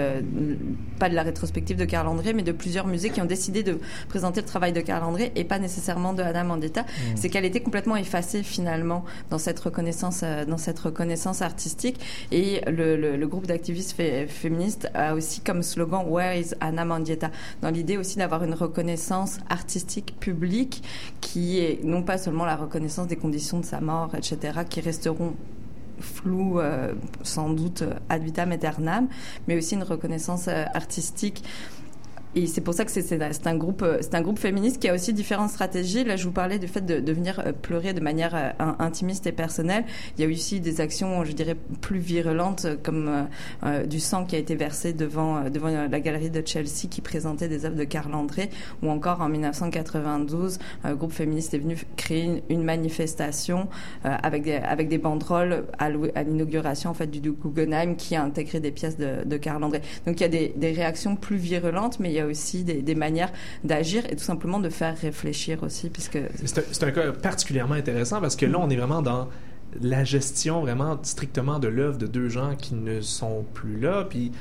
[1.00, 3.80] pas de la rétrospective de Carl André, mais de plusieurs musées qui ont décidé de
[4.10, 6.86] présenter le travail de Carl André et pas nécessairement de Anna Mandetta.
[7.16, 12.00] C'est qu'elle était complètement effacée finalement dans cette reconnaissance, euh, dans cette reconnaissance artistique.
[12.32, 14.28] Et le, le, le groupe d'activistes fé-
[14.94, 17.32] a aussi comme slogan Where is Anna Mandietta
[17.62, 20.84] dans l'idée aussi d'avoir une reconnaissance artistique publique
[21.22, 25.34] qui est non pas seulement la reconnaissance des conditions de sa mort, etc., qui resteront
[26.00, 26.94] floues euh,
[27.24, 29.08] sans doute euh, ad vitam aeternam,
[29.48, 31.44] mais aussi une reconnaissance euh, artistique
[32.36, 34.94] et c'est pour ça que c'est un- groupe, euh, c'est un groupe féministe qui a
[34.94, 36.04] aussi différentes stratégies.
[36.04, 38.76] Là, je vous parlais du fait de, de venir euh, pleurer de manière euh, in-
[38.80, 39.86] intimiste et personnelle.
[40.18, 43.28] Il y a aussi des actions, je dirais, plus virulentes, comme
[43.88, 47.66] du sang qui a été versé devant devant la galerie de Chelsea qui présentait des
[47.66, 48.50] œuvres de Carl André,
[48.84, 53.68] ou encore en 1992, un groupe féministe est venu créer une, manifestation
[54.04, 55.90] avec des avec des banderoles à
[56.24, 59.82] l'inauguration en fait du, du Guggenheim qui a intégré des pièces de, de Carl André.
[60.06, 62.82] Donc il y a des, des réactions plus virulentes, mais il y a aussi des,
[62.82, 63.32] des manières
[63.64, 68.36] d'agir et tout simplement de faire réfléchir aussi, puisque C'est un, cas particulièrement intéressant parce
[68.36, 69.28] que là, on est vraiment dans
[69.82, 74.32] la gestion vraiment strictement de l'œuvre de deux gens qui ne sont plus là, puis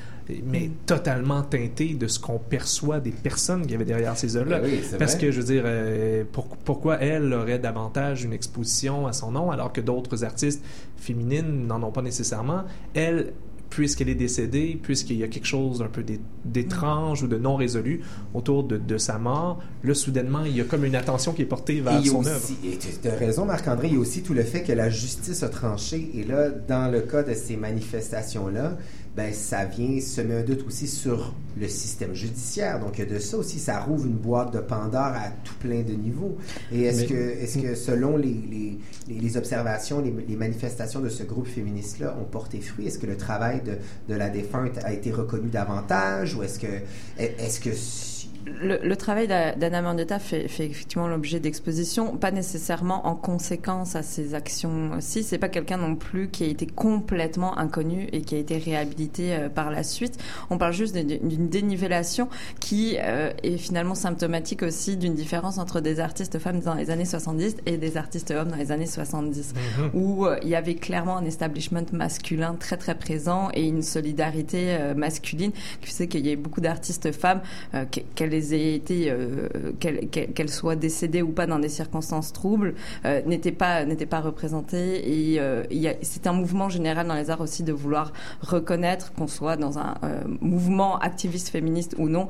[0.44, 4.58] mais totalement teinté de ce qu'on perçoit des personnes qui avaient derrière ces œuvres-là.
[4.58, 5.20] Ben oui, Parce vrai.
[5.26, 9.52] que, je veux dire, euh, pour- pourquoi elle aurait davantage une exposition à son nom
[9.52, 10.64] alors que d'autres artistes
[10.96, 12.64] féminines n'en ont pas nécessairement?
[12.94, 13.34] Elle,
[13.76, 17.56] puisqu'elle est décédée, puisqu'il y a quelque chose d'un peu d'é- d'étrange ou de non
[17.56, 18.00] résolu
[18.32, 21.46] autour de, de sa mort, là, soudainement, il y a comme une attention qui est
[21.46, 22.46] portée vers son aussi- œuvre.
[22.64, 25.42] et tu as raison, Marc-André, il y a aussi tout le fait que la justice
[25.42, 26.10] a tranché.
[26.14, 28.78] Et là, dans le cas de ces manifestations-là,
[29.16, 32.78] ben, ça vient semer un doute aussi sur le système judiciaire.
[32.80, 36.36] Donc, de ça aussi, ça rouvre une boîte de Pandore à tout plein de niveaux.
[36.70, 41.22] Et est-ce Mais- que, est-ce que, selon les- les observations, les, les manifestations de ce
[41.22, 42.86] groupe féministe-là ont porté fruit?
[42.88, 43.78] Est-ce que le travail de,
[44.12, 46.34] de la défunte a été reconnu davantage?
[46.34, 46.66] Ou est-ce que,
[47.18, 47.70] est-ce que
[48.46, 53.96] le, le travail d'A- d'Anna Mandetta fait, fait effectivement l'objet d'expositions, pas nécessairement en conséquence
[53.96, 55.22] à ses actions aussi.
[55.22, 59.34] C'est pas quelqu'un non plus qui a été complètement inconnu et qui a été réhabilité
[59.34, 60.18] euh, par la suite.
[60.50, 62.28] On parle juste d'une dénivellation
[62.60, 67.04] qui euh, est finalement symptomatique aussi d'une différence entre des artistes femmes dans les années
[67.04, 69.90] 70 et des artistes hommes dans les années 70, Mhm.
[69.94, 74.76] où euh, il y avait clairement un establishment masculin très très présent et une solidarité
[74.78, 77.40] euh, masculine qui faisait qu'il y ait beaucoup d'artistes femmes,
[77.74, 78.00] euh, que-
[78.36, 79.48] qu'elles aient été, euh,
[79.80, 82.74] qu'elles soient décédées ou pas dans des circonstances troubles,
[83.04, 85.62] euh, n'étaient pas n'étaient pas représentées et euh,
[86.02, 89.94] c'est un mouvement général dans les arts aussi de vouloir reconnaître qu'on soit dans un
[90.04, 92.28] euh, mouvement activiste féministe ou non,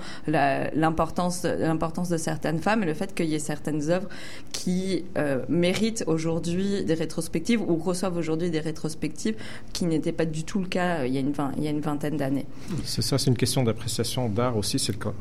[0.75, 4.09] l'importance l'importance de certaines femmes et le fait qu'il y ait certaines œuvres
[4.53, 9.37] qui euh, méritent aujourd'hui des rétrospectives ou reçoivent aujourd'hui des rétrospectives
[9.73, 11.69] qui n'étaient pas du tout le cas euh, il y a une, vingt- il y
[11.69, 12.47] a une vingtaine d'années.
[12.85, 14.79] C'est ça, c'est une question d'appréciation d'art aussi.
[14.79, 15.13] C'est le co-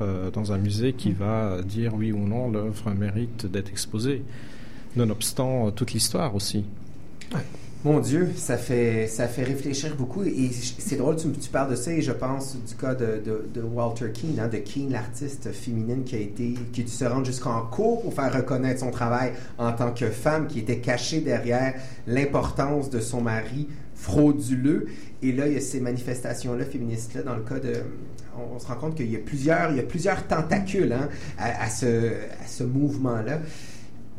[0.00, 4.22] euh, dans un musée qui va dire oui ou non l'œuvre mérite d'être exposée,
[4.96, 6.64] nonobstant euh, toute l'histoire aussi.
[7.84, 10.24] Mon Dieu, ça fait, ça fait réfléchir beaucoup.
[10.24, 14.40] Et c'est drôle, tu, parles de ça, et je pense du cas de Walter Keane,
[14.40, 18.02] hein, de Keane, l'artiste féminine qui a été, qui a dû se rendre jusqu'en cours
[18.02, 21.74] pour faire reconnaître son travail en tant que femme, qui était cachée derrière
[22.08, 23.68] l'importance de son mari
[23.98, 24.86] frauduleux.
[25.22, 27.72] Et là, il y a ces manifestations-là, féministes-là, dans le cas de...
[28.40, 31.64] On, se rend compte qu'il y a plusieurs, il y a plusieurs tentacules hein, à,
[31.64, 33.40] à ce, à ce mouvement-là.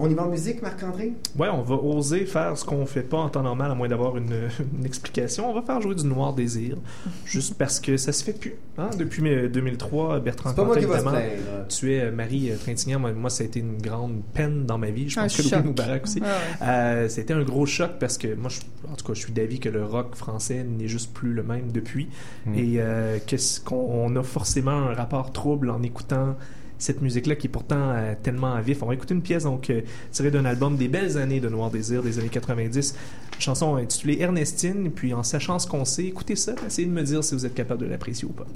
[0.02, 1.12] On y va en musique, Marc-André?
[1.38, 4.16] Ouais, on va oser faire ce qu'on fait pas en temps normal, à moins d'avoir
[4.16, 4.34] une,
[4.80, 5.50] une explication.
[5.50, 6.78] On va faire jouer du Noir Désir,
[7.26, 8.56] juste parce que ça se fait plus.
[8.78, 8.90] hein?
[8.98, 11.68] Depuis euh, 2003, Bertrand évidemment, plaindre.
[11.68, 13.00] tuait euh, Marie euh, Trintignant.
[13.00, 15.10] Moi, moi, ça a été une grande peine dans ma vie.
[15.10, 15.52] Je Un pense que choc.
[15.60, 16.22] Louis Moubarak aussi.
[16.22, 16.68] Ouais, ouais.
[16.68, 19.60] Euh, C'était un gros choc parce que moi, je, en tout cas, je suis d'avis
[19.60, 22.08] que le rock français n'est juste plus le même depuis.
[22.46, 22.54] Mm.
[22.56, 26.38] Et euh, qu'est-ce qu'on on a forcément un rapport trouble en écoutant
[26.80, 28.82] cette musique-là qui est pourtant euh, tellement à vif.
[28.82, 31.70] On va écouter une pièce donc euh, tirée d'un album des belles années de Noir
[31.70, 32.96] Désir des années 90,
[33.36, 34.90] une chanson intitulée Ernestine.
[34.92, 37.54] Puis en sachant ce qu'on sait, écoutez ça, essayez de me dire si vous êtes
[37.54, 38.48] capable de l'apprécier ou pas.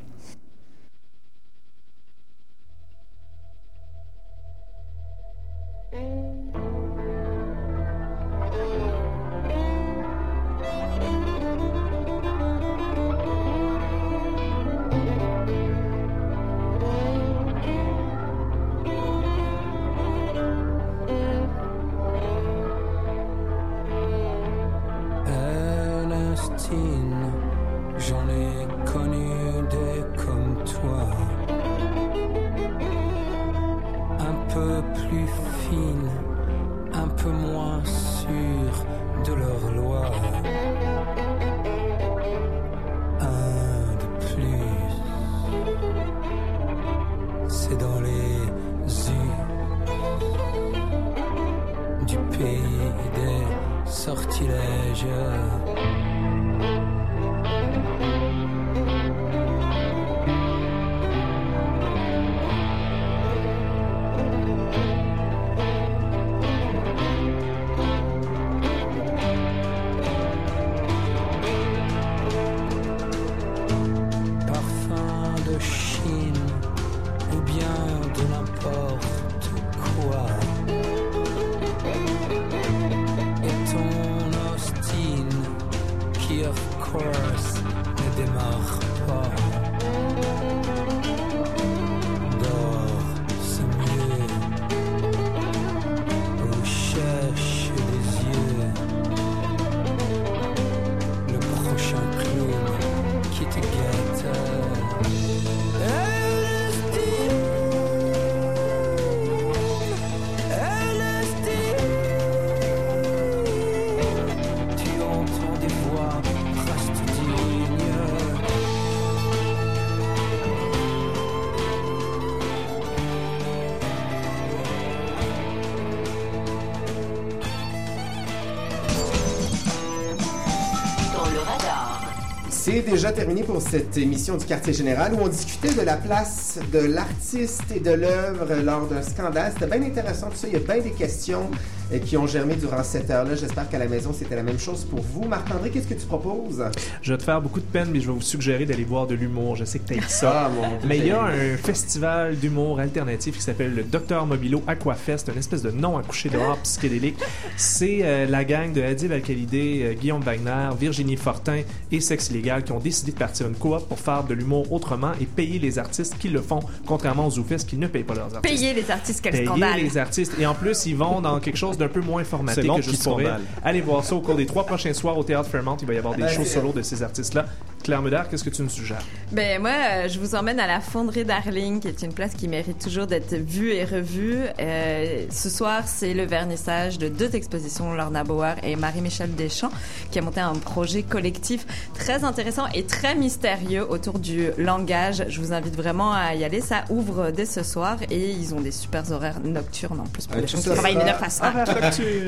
[132.73, 136.57] C'est déjà terminé pour cette émission du Quartier Général où on discutait de la place
[136.71, 139.53] de l'artiste et de l'œuvre lors d'un scandale.
[139.53, 140.47] C'était bien intéressant tout ça.
[140.47, 141.51] Il y a bien des questions
[141.99, 143.35] qui ont germé durant cette heure-là.
[143.35, 145.27] J'espère qu'à la maison, c'était la même chose pour vous.
[145.27, 146.63] Marc-André, qu'est-ce que tu proposes?
[147.01, 149.15] Je vais te faire beaucoup de peine, mais je vais vous suggérer d'aller voir de
[149.15, 149.55] l'humour.
[149.55, 150.45] Je sais que tu ça.
[150.45, 154.25] Ah, mon Dieu, mais il y a un festival d'humour alternatif qui s'appelle le Docteur
[154.25, 157.17] Mobilo Aquafest, une espèce de nom accouché dehors psychédélique.
[157.57, 162.63] C'est euh, la gang de Adib Al-Khalidé, euh, Guillaume Wagner, Virginie Fortin et Sexe Illégal
[162.63, 165.79] qui ont décidé de partir une coop pour faire de l'humour autrement et payer les
[165.79, 168.43] artistes qui le font, contrairement aux Zoufest qui ne payent pas leurs artistes.
[168.43, 169.79] Payer les artistes, quel Payer scandale.
[169.81, 170.33] les artistes.
[170.39, 173.17] Et en plus, ils vont dans quelque chose d'un peu moins formaté que juste pour
[173.17, 173.39] rire.
[173.63, 175.77] Allez voir ça au cours des trois prochains soirs au Théâtre Fairmont.
[175.81, 177.45] Il va y avoir des shows solo de ces artistes-là.
[177.83, 179.01] Claire Médard, qu'est-ce que tu nous suggères?
[179.33, 182.47] Ben moi, euh, je vous emmène à la Fonderie Darling, qui est une place qui
[182.47, 184.39] mérite toujours d'être vue et revue.
[184.59, 189.71] Euh, ce soir, c'est le vernissage de deux expositions, Lorna Bauer et Marie-Michel Deschamps,
[190.11, 195.25] qui a monté un projet collectif très intéressant et très mystérieux autour du langage.
[195.27, 196.61] Je vous invite vraiment à y aller.
[196.61, 200.39] Ça ouvre dès ce soir et ils ont des super horaires nocturnes en plus pour
[200.39, 201.53] les gens qui travaillent de 9 à 5.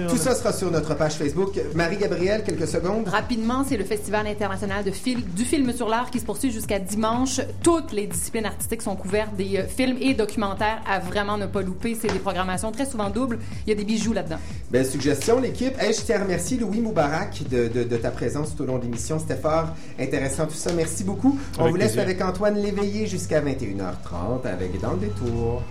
[0.10, 1.60] Tout ça sera sur notre page Facebook.
[1.74, 3.08] Marie-Gabrielle, quelques secondes.
[3.08, 6.80] Rapidement, c'est le Festival international de fil- du film sur l'art qui se poursuit jusqu'à
[6.80, 7.42] dimanche.
[7.64, 11.62] Toutes les disciplines artistiques sont couvertes, des euh, films et documentaires à vraiment ne pas
[11.62, 11.98] louper.
[12.00, 13.40] C'est des programmations très souvent doubles.
[13.66, 14.38] Il y a des bijoux là-dedans.
[14.72, 15.74] Belle suggestion, l'équipe.
[15.80, 18.78] Hey, je tiens à remercier Louis Moubarak de, de- de ta présence tout au long
[18.78, 19.20] de l'émission.
[19.20, 19.70] C'était fort
[20.00, 20.72] intéressant tout ça.
[20.74, 21.38] Merci beaucoup.
[21.58, 22.02] On Avec vous laisse plaisir.
[22.04, 25.62] avec Antoine Léveillé jusqu'à 21h30 avec Dans le détour.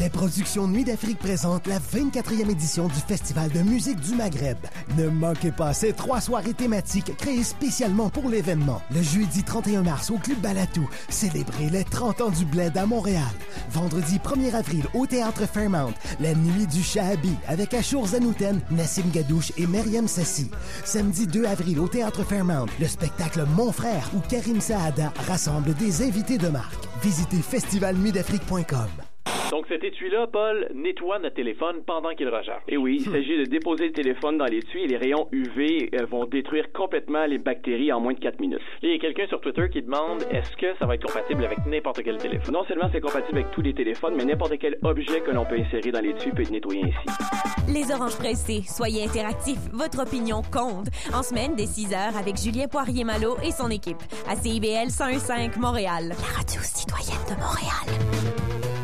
[0.00, 4.58] Les productions Nuit d'Afrique présentent la 24e édition du Festival de musique du Maghreb.
[4.96, 8.80] Ne manquez pas ces trois soirées thématiques créées spécialement pour l'événement.
[8.94, 13.22] Le jeudi 31 mars au Club Balatou, célébrez les 30 ans du bled à Montréal.
[13.70, 19.52] Vendredi 1er avril au Théâtre Fairmount, la nuit du Shahabi avec Achour Zanouten, Nassim Gadouche
[19.56, 20.50] et Myriam Sassi.
[20.84, 26.02] Samedi 2 avril au Théâtre Fairmount, le spectacle Mon Frère où Karim Saada rassemble des
[26.02, 26.88] invités de marque.
[27.02, 29.07] Visitez festivalnuitdafrique.com.
[29.50, 32.62] Donc cet étui-là, Paul, nettoie notre téléphone pendant qu'il recharge.
[32.68, 36.04] Et oui, il s'agit de déposer le téléphone dans l'étui et les rayons UV euh,
[36.04, 38.60] vont détruire complètement les bactéries en moins de 4 minutes.
[38.82, 41.64] Il y a quelqu'un sur Twitter qui demande est-ce que ça va être compatible avec
[41.66, 42.52] n'importe quel téléphone?
[42.52, 45.56] Non seulement c'est compatible avec tous les téléphones, mais n'importe quel objet que l'on peut
[45.58, 47.72] insérer dans l'étui peut être nettoyé ainsi.
[47.72, 50.88] Les oranges pressées, soyez interactifs, votre opinion compte.
[51.14, 56.08] En semaine dès 6 heures avec Julien Poirier-Malo et son équipe à CIBL 101.5 Montréal.
[56.08, 58.77] La radio citoyenne de Montréal.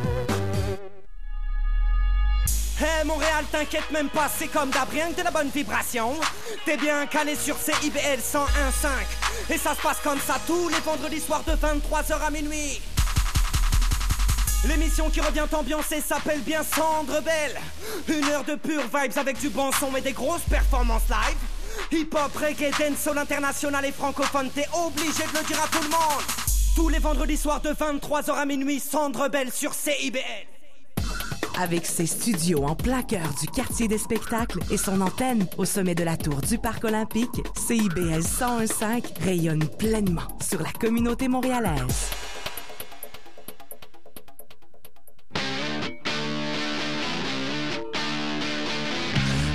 [2.76, 6.14] Hey Montréal, t'inquiète même pas, c'est comme d'hab, rien que de la bonne vibration.
[6.64, 9.54] T'es bien calé sur CIBL 101.5.
[9.54, 12.80] Et ça se passe comme ça tous les vendredis soirs de 23h à minuit.
[14.66, 17.60] L'émission qui revient ambiancée s'appelle bien Cendre Belle.
[18.08, 21.92] Une heure de pure vibes avec du bon son et des grosses performances live.
[21.92, 26.24] Hip-hop, reggae, dancehall international et francophone, t'es obligé de le dire à tout le monde.
[26.74, 30.53] Tous les vendredis soirs de 23h à minuit, Cendre Belle sur CIBL.
[31.60, 35.94] Avec ses studios en plein cœur du quartier des spectacles et son antenne au sommet
[35.94, 42.10] de la tour du Parc olympique, CIBL 101.5 rayonne pleinement sur la communauté montréalaise.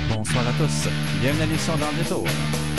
[0.08, 0.88] Bonsoir à tous.
[1.20, 2.69] Bienvenue à l'émission dans.